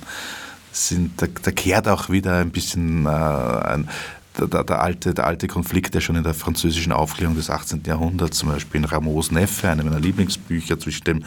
[0.72, 3.90] Sind, da, da kehrt auch wieder ein bisschen äh, ein,
[4.38, 7.84] der, der, alte, der alte Konflikt, der schon in der französischen Aufklärung des 18.
[7.86, 11.26] Jahrhunderts, zum Beispiel in Rameaus Neffe, einem meiner Lieblingsbücher, zwischen dem,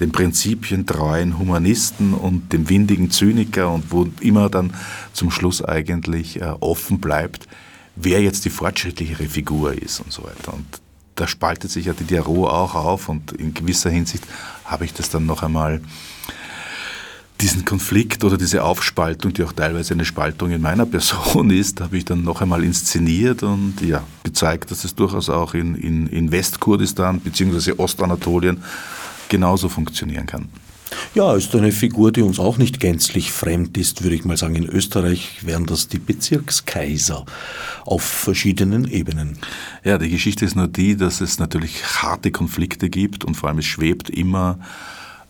[0.00, 4.72] dem prinzipientreuen Humanisten und dem windigen Zyniker und wo immer dann
[5.12, 7.48] zum Schluss eigentlich äh, offen bleibt,
[7.96, 10.54] wer jetzt die fortschrittlichere Figur ist und so weiter.
[10.54, 10.66] Und
[11.16, 14.24] da spaltet sich ja die Diaro auch auf und in gewisser Hinsicht
[14.64, 15.80] habe ich das dann noch einmal
[17.40, 21.96] diesen Konflikt oder diese Aufspaltung, die auch teilweise eine Spaltung in meiner Person ist, habe
[21.96, 26.30] ich dann noch einmal inszeniert und ja, gezeigt, dass es durchaus auch in, in, in
[26.30, 27.72] Westkurdistan bzw.
[27.76, 28.62] Ostanatolien
[29.28, 30.48] genauso funktionieren kann.
[31.14, 34.54] Ja, ist eine Figur, die uns auch nicht gänzlich fremd ist, würde ich mal sagen.
[34.54, 37.24] In Österreich wären das die Bezirkskaiser
[37.84, 39.38] auf verschiedenen Ebenen.
[39.84, 43.58] Ja, die Geschichte ist nur die, dass es natürlich harte Konflikte gibt und vor allem
[43.58, 44.58] es schwebt immer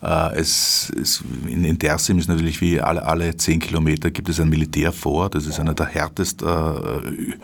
[0.03, 4.49] es, es, in, in Dersim ist natürlich wie alle, alle zehn Kilometer gibt es ein
[4.49, 5.31] Militär vor.
[5.31, 7.37] Das ist einer der härtest äh,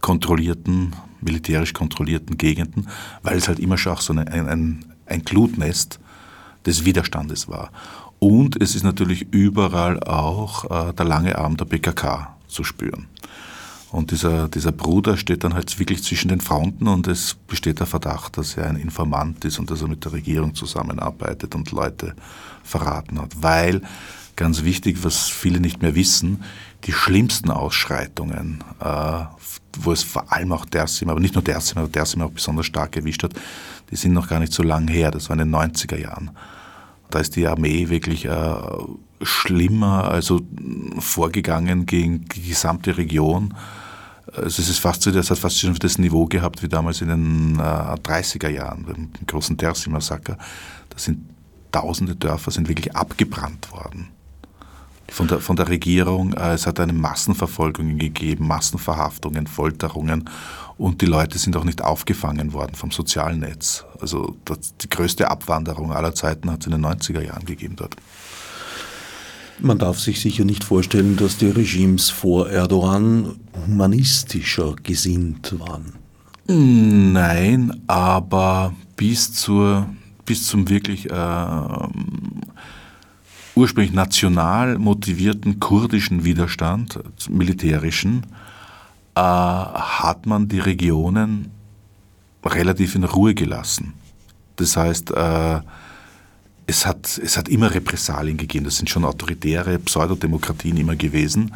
[0.00, 2.88] kontrollierten, militärisch kontrollierten Gegenden,
[3.22, 6.00] weil es halt immer schon auch so ein, ein, ein Glutnest
[6.66, 7.70] des Widerstandes war.
[8.18, 13.06] Und es ist natürlich überall auch äh, der lange Arm der PKK zu spüren.
[13.90, 17.86] Und dieser, dieser Bruder steht dann halt wirklich zwischen den Fronten und es besteht der
[17.86, 22.14] Verdacht, dass er ein Informant ist und dass er mit der Regierung zusammenarbeitet und Leute
[22.62, 23.32] verraten hat.
[23.40, 23.80] Weil,
[24.36, 26.44] ganz wichtig, was viele nicht mehr wissen,
[26.84, 29.24] die schlimmsten Ausschreitungen, äh,
[29.78, 32.94] wo es vor allem auch Dersim, aber nicht nur Dersim, aber Dersim auch besonders stark
[32.94, 33.32] erwischt hat,
[33.90, 36.30] die sind noch gar nicht so lang her, das war in den 90er Jahren.
[37.10, 38.54] Da ist die Armee wirklich äh,
[39.22, 40.40] schlimmer, also
[40.98, 43.54] vorgegangen gegen die gesamte Region.
[44.32, 47.08] Also es ist fast so, das hat fast schon das Niveau gehabt wie damals in
[47.08, 50.36] den äh, 30er Jahren, beim großen Tersi-Massaker.
[50.90, 51.18] Da sind
[51.72, 54.08] tausende Dörfer sind wirklich abgebrannt worden.
[55.10, 60.28] Von der, von der Regierung, äh, es hat eine Massenverfolgung gegeben, Massenverhaftungen, Folterungen
[60.76, 63.84] und die Leute sind auch nicht aufgefangen worden vom sozialen Netz.
[64.00, 67.96] Also das, die größte Abwanderung aller Zeiten hat es in den 90er Jahren gegeben dort.
[69.60, 75.94] Man darf sich sicher nicht vorstellen, dass die Regimes vor Erdogan humanistischer gesinnt waren.
[76.46, 79.88] Nein, aber bis, zur,
[80.24, 81.88] bis zum wirklich äh,
[83.54, 88.26] ursprünglich national motivierten kurdischen Widerstand, militärischen,
[89.14, 91.50] äh, hat man die Regionen
[92.44, 93.94] relativ in Ruhe gelassen.
[94.56, 95.60] Das heißt, äh,
[96.68, 98.66] es hat, es hat immer Repressalien gegeben.
[98.66, 101.54] Das sind schon autoritäre Pseudodemokratien immer gewesen.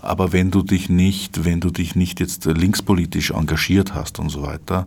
[0.00, 4.42] Aber wenn du dich nicht, wenn du dich nicht jetzt linkspolitisch engagiert hast und so
[4.42, 4.86] weiter,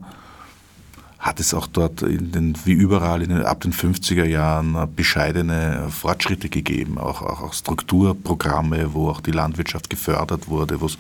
[1.20, 6.98] hat es auch dort den, wie überall den, ab den 50er Jahren bescheidene Fortschritte gegeben,
[6.98, 10.98] auch, auch, auch Strukturprogramme, wo auch die Landwirtschaft gefördert wurde, wo es,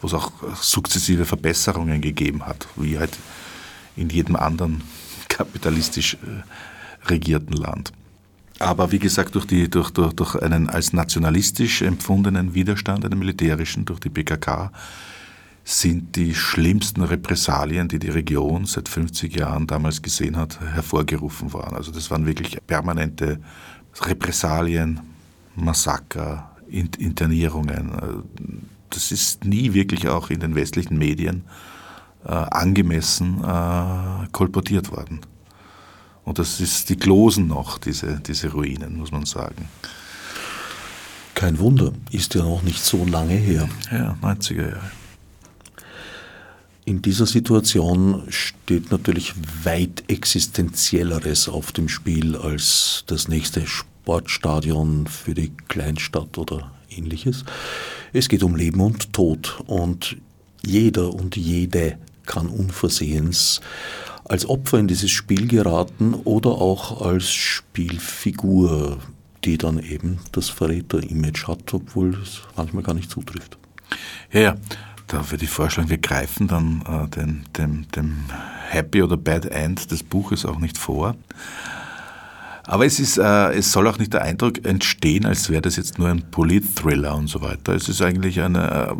[0.00, 3.18] wo es auch sukzessive Verbesserungen gegeben hat, wie halt
[3.96, 4.82] in jedem anderen
[5.28, 7.92] kapitalistisch äh, regierten Land.
[8.60, 13.84] Aber wie gesagt, durch, die, durch, durch, durch einen als nationalistisch empfundenen Widerstand, einen militärischen,
[13.84, 14.70] durch die PKK,
[15.64, 21.74] sind die schlimmsten Repressalien, die die Region seit 50 Jahren damals gesehen hat, hervorgerufen worden.
[21.74, 23.40] Also das waren wirklich permanente
[24.00, 25.00] Repressalien,
[25.56, 28.24] Massaker, Internierungen.
[28.90, 31.44] Das ist nie wirklich auch in den westlichen Medien
[32.24, 35.20] äh, angemessen äh, kolportiert worden.
[36.24, 39.68] Und das ist, die glosen noch, diese, diese Ruinen, muss man sagen.
[41.34, 43.68] Kein Wunder, ist ja noch nicht so lange her.
[43.90, 44.90] Ja, 90er Jahre.
[46.86, 49.34] In dieser Situation steht natürlich
[49.64, 57.44] weit existenzielleres auf dem Spiel als das nächste Sportstadion für die Kleinstadt oder ähnliches.
[58.12, 60.18] Es geht um Leben und Tod und
[60.64, 63.60] jeder und jede kann unversehens
[64.24, 68.98] als Opfer in dieses Spiel geraten oder auch als Spielfigur,
[69.44, 73.58] die dann eben das Verräter-Image hat, obwohl es manchmal gar nicht zutrifft.
[74.32, 74.54] Ja, ja.
[75.06, 78.24] Da würde ich vorschlagen, wir greifen dann äh, den, dem, dem
[78.70, 81.14] Happy oder Bad End des Buches auch nicht vor.
[82.66, 85.98] Aber es, ist, äh, es soll auch nicht der Eindruck entstehen, als wäre das jetzt
[85.98, 87.74] nur ein Polit-Thriller und so weiter.
[87.74, 88.94] Es ist eigentlich eine, äh,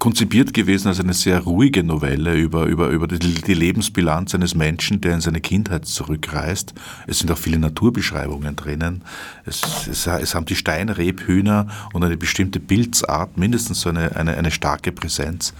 [0.00, 5.14] konzipiert gewesen als eine sehr ruhige Novelle über, über, über die, Lebensbilanz eines Menschen, der
[5.14, 6.72] in seine Kindheit zurückreist.
[7.06, 9.02] Es sind auch viele Naturbeschreibungen drinnen.
[9.44, 14.50] Es, es, es haben die Steinrebhühner und eine bestimmte Bildsart mindestens so eine, eine, eine
[14.50, 15.52] starke Präsenz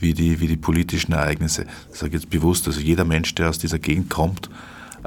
[0.00, 1.64] wie die, wie die politischen Ereignisse.
[1.92, 4.50] Ich sage jetzt bewusst, also jeder Mensch, der aus dieser Gegend kommt,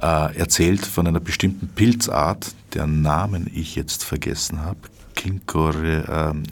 [0.01, 4.79] äh, erzählt von einer bestimmten Pilzart, deren Namen ich jetzt vergessen habe,
[5.13, 6.43] Kinkore, ähm,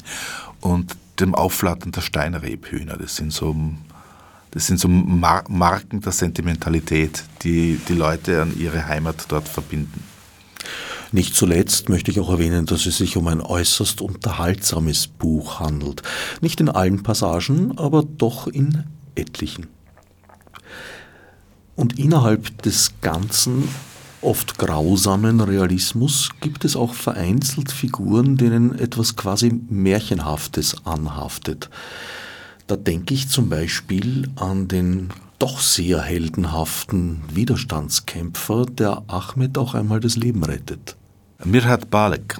[0.60, 2.98] und dem Aufflattern der Steinrebhühner.
[2.98, 3.56] Das sind so,
[4.52, 10.04] das sind so Mar Marken der Sentimentalität, die die Leute an ihre Heimat dort verbinden.
[11.12, 16.04] Nicht zuletzt möchte ich auch erwähnen, dass es sich um ein äußerst unterhaltsames Buch handelt.
[16.42, 18.84] Nicht in allen Passagen, aber doch in
[19.16, 19.68] etlichen.
[21.76, 23.68] Und innerhalb des ganzen,
[24.22, 31.70] oft grausamen Realismus gibt es auch vereinzelt Figuren, denen etwas quasi Märchenhaftes anhaftet.
[32.68, 35.10] Da denke ich zum Beispiel an den
[35.40, 40.98] doch sehr heldenhaften Widerstandskämpfer, der Ahmed auch einmal das Leben rettet.
[41.44, 42.38] Mirhat Balek.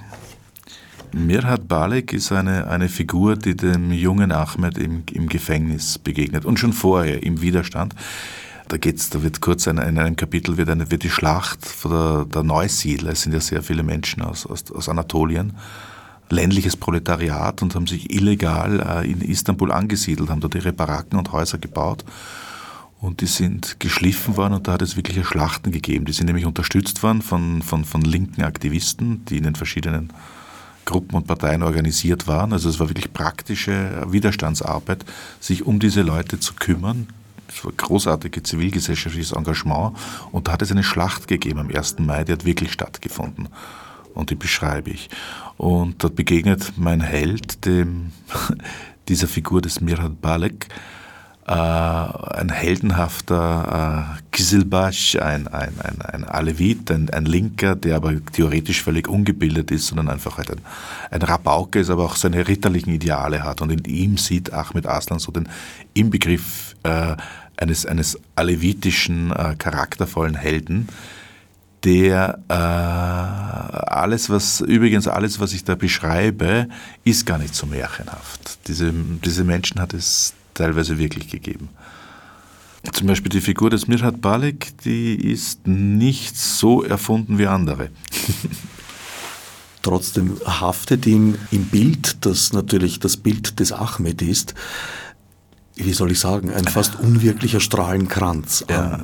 [1.12, 6.58] Mirhat Balek ist eine, eine Figur, die dem jungen Ahmed im, im Gefängnis begegnet und
[6.58, 7.94] schon vorher im Widerstand
[8.70, 12.24] da geht's, da wird kurz in, in einem Kapitel wird, eine, wird die Schlacht der,
[12.24, 15.54] der Neusiedler, es sind ja sehr viele Menschen aus, aus, aus Anatolien,
[16.28, 21.32] ländliches Proletariat und haben sich illegal äh, in Istanbul angesiedelt, haben dort ihre Baracken und
[21.32, 22.04] Häuser gebaut.
[23.00, 26.04] Und die sind geschliffen worden und da hat es wirkliche Schlachten gegeben.
[26.04, 30.12] Die sind nämlich unterstützt worden von, von, von linken Aktivisten, die in den verschiedenen
[30.84, 32.52] Gruppen und Parteien organisiert waren.
[32.52, 35.04] Also es war wirklich praktische Widerstandsarbeit,
[35.40, 37.08] sich um diese Leute zu kümmern,
[37.76, 39.96] großartiges zivilgesellschaftliches Engagement
[40.32, 41.98] und da hat es eine Schlacht gegeben am 1.
[41.98, 43.48] Mai, die hat wirklich stattgefunden.
[44.12, 45.08] Und die beschreibe ich.
[45.56, 48.12] Und dort begegnet mein Held dem,
[49.08, 50.66] dieser Figur des Mirhat Balek,
[51.50, 58.24] äh, ein heldenhafter äh, Kizilbash, ein, ein, ein, ein Alevit, ein, ein Linker, der aber
[58.24, 60.60] theoretisch völlig ungebildet ist, sondern einfach halt ein,
[61.10, 63.62] ein Rabauke ist, aber auch seine ritterlichen Ideale hat.
[63.62, 65.48] Und in ihm sieht Ahmed Aslan so den
[65.92, 67.16] Inbegriff äh,
[67.56, 70.86] eines, eines alevitischen, äh, charaktervollen Helden,
[71.82, 76.68] der äh, alles, was, übrigens alles, was ich da beschreibe,
[77.02, 78.68] ist gar nicht so märchenhaft.
[78.68, 81.70] Diese, diese Menschen hat es teilweise wirklich gegeben.
[82.92, 87.90] Zum Beispiel die Figur des Mirhat Balek, die ist nicht so erfunden wie andere.
[89.82, 94.54] Trotzdem haftet ihm im Bild, das natürlich das Bild des Ahmed ist,
[95.76, 98.66] wie soll ich sagen, ein fast unwirklicher Strahlenkranz.
[98.68, 99.00] Ja,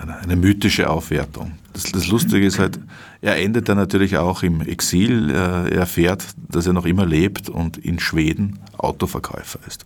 [0.00, 1.52] eine, eine mythische Aufwertung.
[1.72, 2.78] Das, das, Lustige ist halt,
[3.20, 5.30] er endet dann natürlich auch im Exil.
[5.30, 9.84] Er erfährt, dass er noch immer lebt und in Schweden Autoverkäufer ist.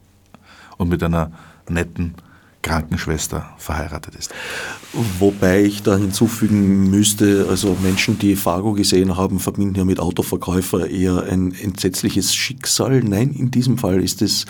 [0.77, 1.33] Und mit einer
[1.69, 2.15] netten
[2.65, 4.35] Krankenschwester verheiratet ist.
[5.19, 10.89] Wobei ich da hinzufügen müsste, also Menschen, die Fargo gesehen haben, verbinden ja mit Autoverkäufer
[10.89, 13.03] eher ein entsetzliches Schicksal.
[13.03, 14.47] Nein, in diesem Fall ist es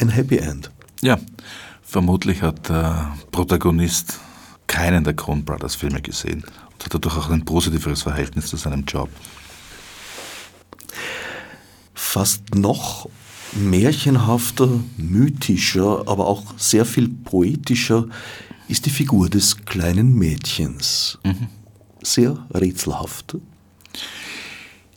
[0.00, 0.70] ein Happy End.
[1.02, 1.18] Ja,
[1.82, 4.20] vermutlich hat der Protagonist
[4.66, 8.84] keinen der Coen Brothers Filme gesehen und hat dadurch auch ein positiveres Verhältnis zu seinem
[8.84, 9.10] Job.
[11.94, 13.08] Fast noch
[13.56, 18.06] märchenhafter, mythischer, aber auch sehr viel poetischer
[18.68, 21.18] ist die Figur des kleinen Mädchens.
[21.24, 21.48] Mhm.
[22.02, 23.36] Sehr rätselhaft.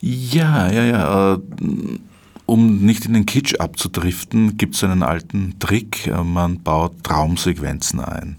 [0.02, 1.34] Ja, ja, ja.
[1.34, 1.40] Äh,
[2.46, 6.08] um nicht in den Kitsch abzudriften, gibt es einen alten Trick.
[6.08, 8.38] Äh, man baut Traumsequenzen ein.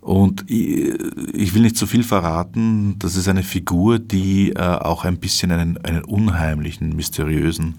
[0.00, 5.18] Und ich will nicht zu viel verraten, das ist eine Figur, die äh, auch ein
[5.18, 7.74] bisschen einen, einen unheimlichen, mysteriösen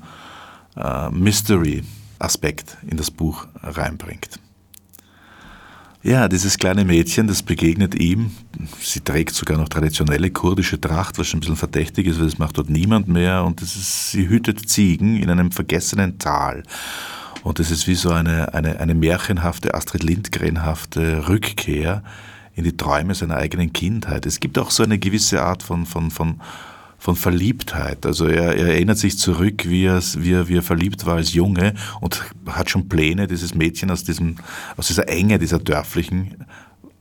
[0.76, 4.40] äh, Mystery-Aspekt in das Buch reinbringt.
[6.02, 8.32] Ja, dieses kleine Mädchen, das begegnet ihm.
[8.82, 12.38] Sie trägt sogar noch traditionelle kurdische Tracht, was schon ein bisschen verdächtig ist, weil das
[12.38, 13.44] macht dort niemand mehr.
[13.44, 16.64] Und das ist, sie hütet Ziegen in einem vergessenen Tal.
[17.44, 22.02] Und das ist wie so eine, eine, eine märchenhafte, Astrid Lindgrenhafte Rückkehr
[22.56, 24.26] in die Träume seiner eigenen Kindheit.
[24.26, 26.40] Es gibt auch so eine gewisse Art von, von, von
[27.00, 28.06] von Verliebtheit.
[28.06, 31.34] Also er, er erinnert sich zurück, wie er, wie, er, wie er verliebt war als
[31.34, 34.36] Junge und hat schon Pläne, dieses Mädchen aus, diesem,
[34.78, 36.46] aus dieser Enge, dieser dörflichen,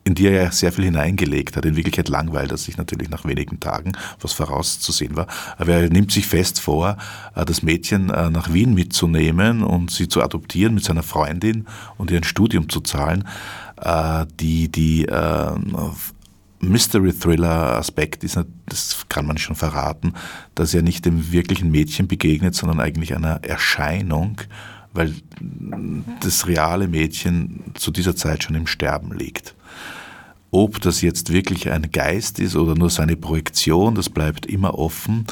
[0.04, 1.66] in die er ja sehr viel hineingelegt hat.
[1.66, 5.26] In Wirklichkeit langweilt er sich natürlich nach wenigen Tagen, was vorauszusehen war.
[5.58, 6.96] Aber er nimmt sich fest vor,
[7.34, 11.66] äh, das Mädchen äh, nach Wien mitzunehmen und sie zu adoptieren mit seiner Freundin
[11.98, 13.28] und ihr ein Studium zu zahlen,
[13.82, 15.06] äh, die, die
[16.60, 20.14] Mystery-Thriller-Aspekt ist, das kann man schon verraten,
[20.54, 24.40] dass er nicht dem wirklichen Mädchen begegnet, sondern eigentlich einer Erscheinung,
[24.92, 25.14] weil
[26.20, 29.54] das reale Mädchen zu dieser Zeit schon im Sterben liegt.
[30.50, 35.26] Ob das jetzt wirklich ein Geist ist oder nur seine Projektion, das bleibt immer offen.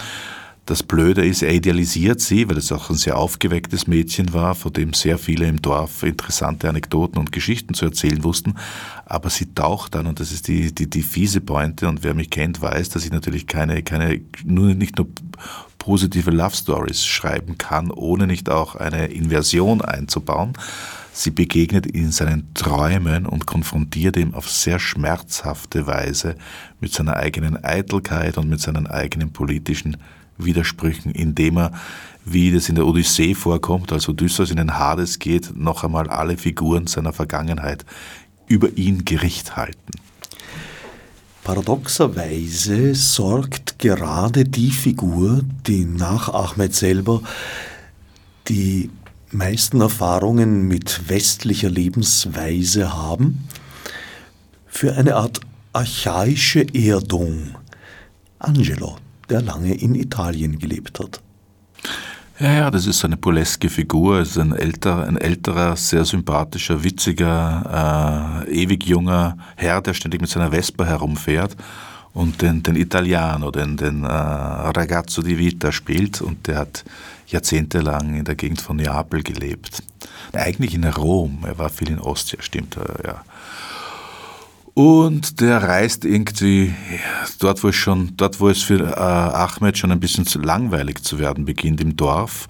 [0.66, 4.72] Das Blöde ist, er idealisiert sie, weil es auch ein sehr aufgewecktes Mädchen war, von
[4.72, 8.56] dem sehr viele im Dorf interessante Anekdoten und Geschichten zu erzählen wussten.
[9.04, 12.30] Aber sie taucht dann, und das ist die, die, die fiese Pointe, und wer mich
[12.30, 15.06] kennt, weiß, dass ich natürlich keine, keine, nur, nicht nur
[15.78, 20.54] positive Love Stories schreiben kann, ohne nicht auch eine Inversion einzubauen.
[21.12, 26.34] Sie begegnet in seinen Träumen und konfrontiert ihn auf sehr schmerzhafte Weise
[26.80, 29.96] mit seiner eigenen Eitelkeit und mit seinen eigenen politischen
[30.38, 31.72] Widersprüchen, indem er,
[32.24, 36.36] wie das in der Odyssee vorkommt, als Odysseus in den Hades geht, noch einmal alle
[36.36, 37.84] Figuren seiner Vergangenheit
[38.46, 39.92] über ihn Gericht halten.
[41.44, 47.22] Paradoxerweise sorgt gerade die Figur, die nach Ahmed selber
[48.48, 48.90] die
[49.30, 53.46] meisten Erfahrungen mit westlicher Lebensweise haben,
[54.66, 55.40] für eine Art
[55.72, 57.54] archaische Erdung.
[58.38, 58.96] Angelo,
[59.28, 61.20] der lange in Italien gelebt hat.
[62.38, 64.20] Ja, ja, das ist eine burleske Figur.
[64.20, 70.28] Ist ein älterer, ein älterer, sehr sympathischer, witziger, äh, ewig junger Herr, der ständig mit
[70.28, 71.56] seiner Vespa herumfährt
[72.12, 76.20] und den, den Italiano, den, den äh, Ragazzo di Vita spielt.
[76.20, 76.84] Und der hat
[77.28, 79.82] jahrzehntelang in der Gegend von Neapel gelebt.
[80.32, 81.38] Eigentlich in Rom.
[81.46, 83.24] Er war viel in Ostia, stimmt, äh, ja.
[84.78, 86.74] Und der reist irgendwie
[87.38, 91.02] dort, wo es schon, dort, wo es für äh, Ahmed schon ein bisschen zu langweilig
[91.02, 92.46] zu werden beginnt im Dorf,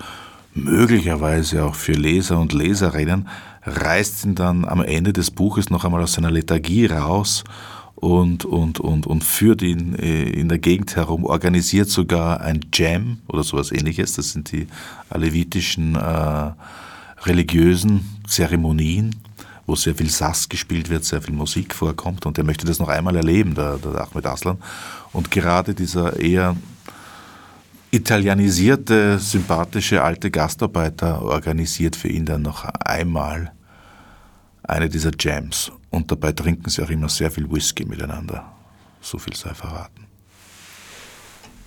[0.52, 3.28] möglicherweise auch für Leser und Leserinnen,
[3.64, 7.44] reist ihn dann am Ende des Buches noch einmal aus seiner Lethargie raus
[7.94, 13.18] und, und, und, und führt ihn äh, in der Gegend herum, organisiert sogar ein Jam
[13.28, 14.14] oder sowas ähnliches.
[14.14, 14.66] Das sind die
[15.10, 16.50] alevitischen äh,
[17.24, 19.14] religiösen Zeremonien
[19.66, 22.88] wo sehr viel Sass gespielt wird, sehr viel Musik vorkommt und er möchte das noch
[22.88, 24.58] einmal erleben, der, der Ahmed Aslan.
[25.12, 26.56] Und gerade dieser eher
[27.90, 33.52] italienisierte, sympathische alte Gastarbeiter organisiert für ihn dann noch einmal
[34.62, 35.72] eine dieser Jams.
[35.90, 38.52] Und dabei trinken sie auch immer sehr viel Whisky miteinander.
[39.00, 40.05] So viel sei verraten.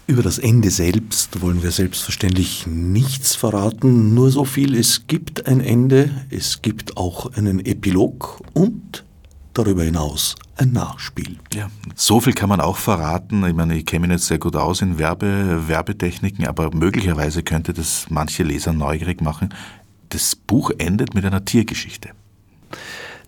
[0.09, 5.61] Über das Ende selbst wollen wir selbstverständlich nichts verraten, nur so viel, es gibt ein
[5.61, 9.05] Ende, es gibt auch einen Epilog und
[9.53, 11.37] darüber hinaus ein Nachspiel.
[11.53, 13.45] Ja, so viel kann man auch verraten.
[13.45, 17.73] Ich meine, ich kenne mich nicht sehr gut aus in Werbe, Werbetechniken, aber möglicherweise könnte
[17.73, 19.53] das manche Leser neugierig machen.
[20.09, 22.09] Das Buch endet mit einer Tiergeschichte.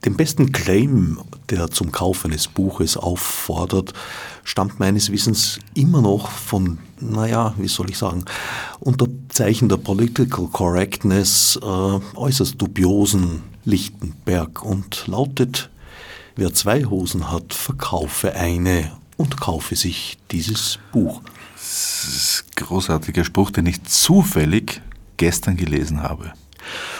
[0.06, 3.93] Den besten Claim, der zum Kauf eines Buches auffordert,
[4.43, 8.26] stammt meines Wissens immer noch von, naja, wie soll ich sagen,
[8.80, 15.70] unter Zeichen der Political Correctness äh, äußerst dubiosen Lichtenberg und lautet,
[16.36, 21.22] wer zwei Hosen hat, verkaufe eine und kaufe sich dieses Buch.
[21.54, 24.82] Das ist ein großartiger Spruch, den ich zufällig
[25.18, 26.34] gestern gelesen habe.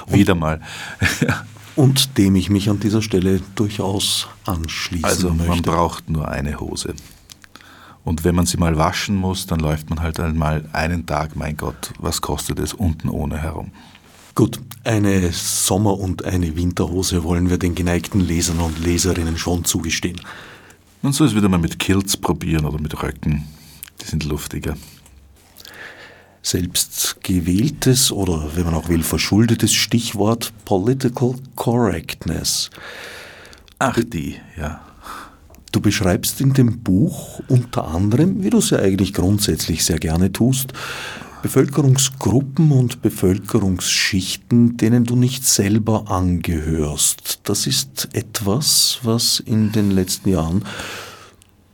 [0.06, 0.62] Wieder mal.
[1.76, 5.44] und dem ich mich an dieser Stelle durchaus anschließen also, möchte.
[5.44, 6.96] Also man braucht nur eine Hose.
[8.04, 11.56] Und wenn man sie mal waschen muss, dann läuft man halt einmal einen Tag, mein
[11.56, 13.72] Gott, was kostet es unten ohne herum.
[14.34, 20.20] Gut, eine Sommer- und eine Winterhose wollen wir den geneigten Lesern und Leserinnen schon zugestehen.
[21.02, 23.44] Man soll es wieder mal mit Kilts probieren oder mit Röcken.
[24.02, 24.76] Die sind luftiger
[26.42, 32.70] selbst gewähltes oder, wenn man auch will, verschuldetes Stichwort Political Correctness.
[33.80, 34.82] Ach die, ja.
[35.72, 40.32] Du beschreibst in dem Buch unter anderem, wie du es ja eigentlich grundsätzlich sehr gerne
[40.32, 40.74] tust,
[41.42, 47.40] Bevölkerungsgruppen und Bevölkerungsschichten, denen du nicht selber angehörst.
[47.46, 50.66] Das ist etwas, was in den letzten Jahren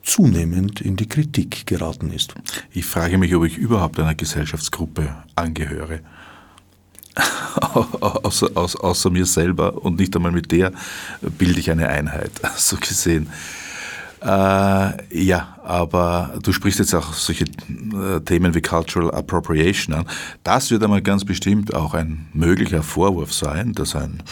[0.07, 2.33] zunehmend in die Kritik geraten ist.
[2.71, 5.99] Ich frage mich, ob ich überhaupt einer Gesellschaftsgruppe angehöre.
[7.61, 10.71] außer, außer, außer, mir selber und nicht einmal mit der
[11.21, 13.27] bilde ich eine Einheit, so gesehen.
[14.21, 14.27] Äh,
[15.23, 20.05] ja, aber du sprichst jetzt auch solche äh, Themen wie Cultural Appropriation an.
[20.43, 24.23] Das wird einmal ganz bestimmt auch ein möglicher Vorwurf sein, dass ein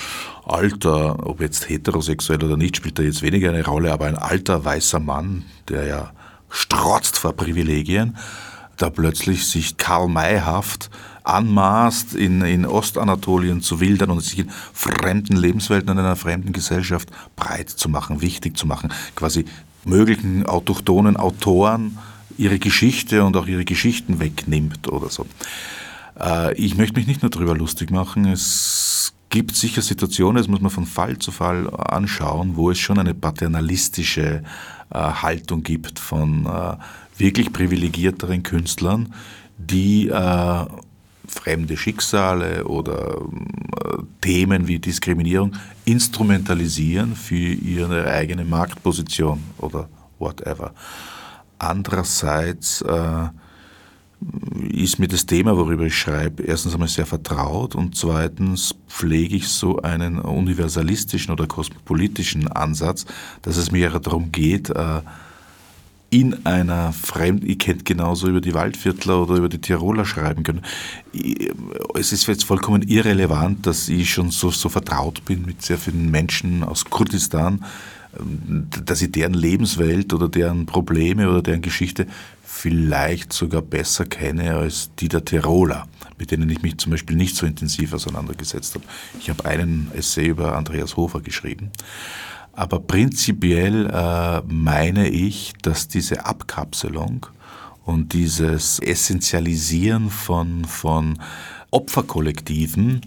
[0.46, 4.64] alter, ob jetzt heterosexuell oder nicht, spielt da jetzt weniger eine Rolle, aber ein alter
[4.64, 6.12] weißer Mann, der ja
[6.50, 8.18] strotzt vor Privilegien,
[8.78, 10.90] da plötzlich sich Karl Mayhaft
[11.24, 16.54] anmaßt, in, in Ostanatolien zu wildern und sich in fremden Lebenswelten und in einer fremden
[16.54, 19.46] Gesellschaft breit zu machen, wichtig zu machen, quasi
[19.86, 21.98] möglichen autochthonen Autoren
[22.38, 25.26] ihre Geschichte und auch ihre Geschichten wegnimmt oder so.
[26.20, 30.62] Äh, ich möchte mich nicht nur darüber lustig machen, es gibt sicher Situationen, das muss
[30.62, 34.44] man von Fall zu Fall anschauen, wo es schon eine paternalistische
[34.90, 36.76] äh, Haltung gibt von äh,
[37.18, 39.14] wirklich privilegierteren Künstlern,
[39.58, 40.12] die
[41.28, 43.22] fremde Schicksale oder
[44.22, 45.56] Themen wie Diskriminierung
[45.86, 49.88] instrumentalisieren für ihre eigene Marktposition oder
[50.20, 50.74] whatever.
[51.58, 53.28] Andererseits äh,
[54.70, 59.48] ist mir das Thema, worüber ich schreibe, erstens einmal sehr vertraut und zweitens pflege ich
[59.48, 63.06] so einen universalistischen oder kosmopolitischen Ansatz,
[63.42, 65.02] dass es mir darum geht, äh,
[66.10, 70.62] in einer fremden, ich könnte genauso über die Waldviertler oder über die Tiroler schreiben können.
[71.94, 76.10] Es ist jetzt vollkommen irrelevant, dass ich schon so, so vertraut bin mit sehr vielen
[76.12, 77.66] Menschen aus Kurdistan,
[78.18, 82.08] ähm, dass ich deren Lebenswelt oder deren Probleme oder deren Geschichte
[82.66, 85.88] vielleicht sogar besser kenne als die der Tiroler,
[86.18, 88.84] mit denen ich mich zum Beispiel nicht so intensiv auseinandergesetzt habe.
[89.20, 91.70] Ich habe einen Essay über Andreas Hofer geschrieben.
[92.54, 97.28] Aber prinzipiell äh, meine ich, dass diese Abkapselung
[97.84, 101.20] und dieses Essentialisieren von, von
[101.70, 103.02] Opferkollektiven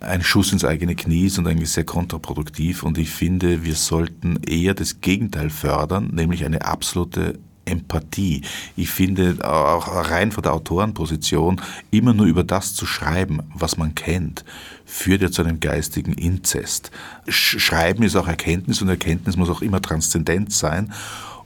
[0.00, 2.82] ein Schuss ins eigene Knie ist und eigentlich sehr kontraproduktiv.
[2.82, 8.42] Und ich finde, wir sollten eher das Gegenteil fördern, nämlich eine absolute Empathie.
[8.76, 11.60] Ich finde auch rein von der Autorenposition
[11.90, 14.44] immer nur über das zu schreiben, was man kennt,
[14.84, 16.90] führt ja zu einem geistigen Inzest.
[17.28, 20.92] Schreiben ist auch Erkenntnis und Erkenntnis muss auch immer transzendent sein.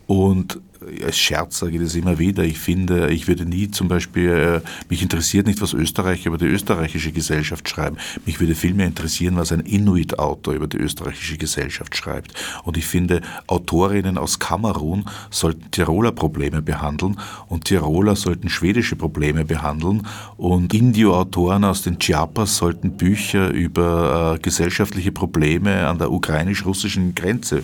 [0.06, 0.60] Und
[1.04, 2.44] als Scherz sage ich das immer wieder.
[2.44, 6.46] Ich finde, ich würde nie zum Beispiel, äh, mich interessiert nicht, was Österreicher über die
[6.46, 7.96] österreichische Gesellschaft schreiben.
[8.26, 12.34] Mich würde vielmehr interessieren, was ein Inuit-Autor über die österreichische Gesellschaft schreibt.
[12.64, 17.18] Und ich finde, Autorinnen aus Kamerun sollten Tiroler Probleme behandeln
[17.48, 20.06] und Tiroler sollten schwedische Probleme behandeln
[20.36, 27.62] und Indio-Autoren aus den Chiapas sollten Bücher über äh, gesellschaftliche Probleme an der ukrainisch-russischen Grenze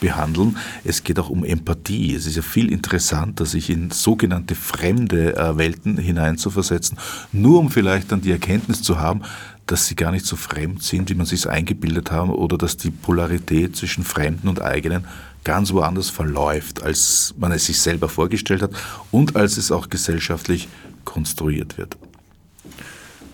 [0.00, 0.56] behandeln.
[0.84, 2.14] Es geht auch um Empathie.
[2.14, 6.96] Es ist ja viel interessanter, sich in sogenannte fremde äh, Welten hineinzuversetzen,
[7.30, 9.20] nur um vielleicht dann die Erkenntnis zu haben,
[9.66, 12.90] dass sie gar nicht so fremd sind, wie man sich eingebildet haben, oder dass die
[12.90, 15.04] Polarität zwischen Fremden und Eigenen
[15.44, 18.70] ganz woanders verläuft, als man es sich selber vorgestellt hat
[19.10, 20.66] und als es auch gesellschaftlich
[21.04, 21.98] konstruiert wird.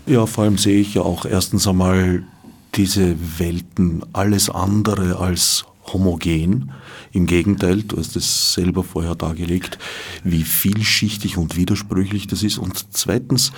[0.05, 2.23] Ja, vor allem sehe ich ja auch erstens einmal
[2.75, 6.71] diese Welten alles andere als homogen.
[7.11, 9.77] Im Gegenteil, du hast es selber vorher dargelegt,
[10.23, 12.57] wie vielschichtig und widersprüchlich das ist.
[12.57, 13.51] Und zweitens,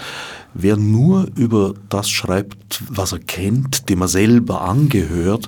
[0.54, 5.48] wer nur über das schreibt, was er kennt, dem er selber angehört,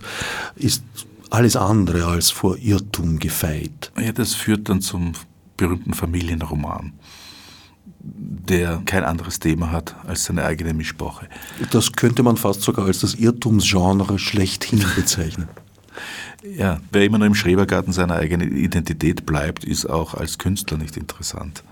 [0.56, 0.84] ist
[1.30, 3.92] alles andere als vor Irrtum gefeit.
[4.00, 5.14] Ja, das führt dann zum
[5.58, 6.94] berühmten Familienroman
[8.10, 11.28] der kein anderes Thema hat als seine eigene Mischsprache.
[11.72, 15.50] Das könnte man fast sogar als das Irrtumsgenre schlechthin bezeichnen.
[16.44, 20.98] Ja, wer immer nur im Schrebergarten seiner eigenen Identität bleibt, ist auch als Künstler nicht
[20.98, 21.64] interessant.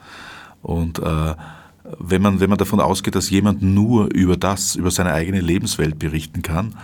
[0.61, 1.35] Und äh,
[1.99, 5.99] wenn, man, wenn man davon ausgeht, dass jemand nur über das, über seine eigene Lebenswelt
[5.99, 6.75] berichten kann,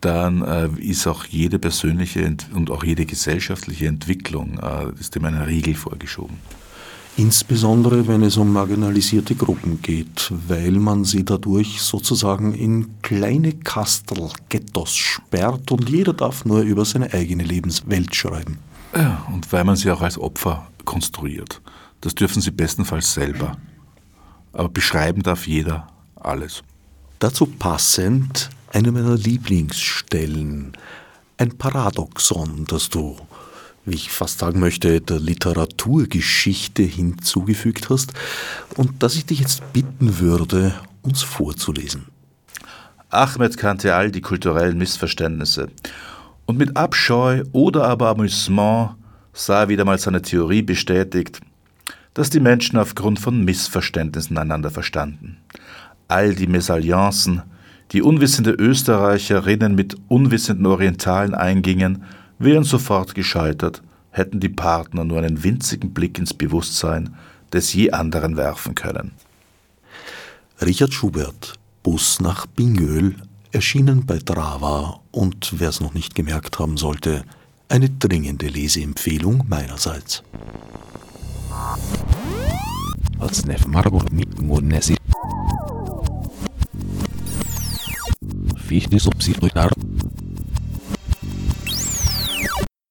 [0.00, 5.34] dann äh, ist auch jede persönliche und auch jede gesellschaftliche Entwicklung, äh, ist dem ein
[5.34, 6.36] Riegel vorgeschoben.
[7.16, 14.30] Insbesondere wenn es um marginalisierte Gruppen geht, weil man sie dadurch sozusagen in kleine Kastel,
[14.48, 18.58] Ghettos sperrt und jeder darf nur über seine eigene Lebenswelt schreiben.
[18.96, 21.60] Ja, und weil man sie auch als Opfer konstruiert.
[22.00, 23.56] Das dürfen sie bestenfalls selber.
[24.52, 25.86] Aber beschreiben darf jeder
[26.16, 26.62] alles.
[27.20, 30.72] Dazu passend eine meiner Lieblingsstellen,
[31.38, 33.16] ein Paradoxon, das du
[33.86, 38.12] wie ich fast sagen möchte, der Literaturgeschichte hinzugefügt hast
[38.76, 42.06] und das ich dich jetzt bitten würde, uns vorzulesen.
[43.10, 45.68] Ahmed kannte all die kulturellen Missverständnisse
[46.46, 48.96] und mit Abscheu oder aber Amüsement
[49.32, 51.40] sah er wieder mal seine Theorie bestätigt,
[52.14, 55.38] dass die Menschen aufgrund von Missverständnissen einander verstanden.
[56.08, 57.42] All die Mesalliancen,
[57.92, 62.04] die unwissende Österreicherinnen mit unwissenden Orientalen eingingen,
[62.38, 67.14] wären sofort gescheitert, hätten die Partner nur einen winzigen Blick ins Bewusstsein
[67.52, 69.12] des je anderen werfen können.
[70.60, 73.16] Richard Schubert, Bus nach Bingöl,
[73.52, 77.24] erschienen bei Drava und wer es noch nicht gemerkt haben sollte,
[77.68, 80.22] eine dringende Leseempfehlung meinerseits.
[83.18, 84.28] Als Nef Marburg mit
[88.56, 89.70] Fichte subsidiar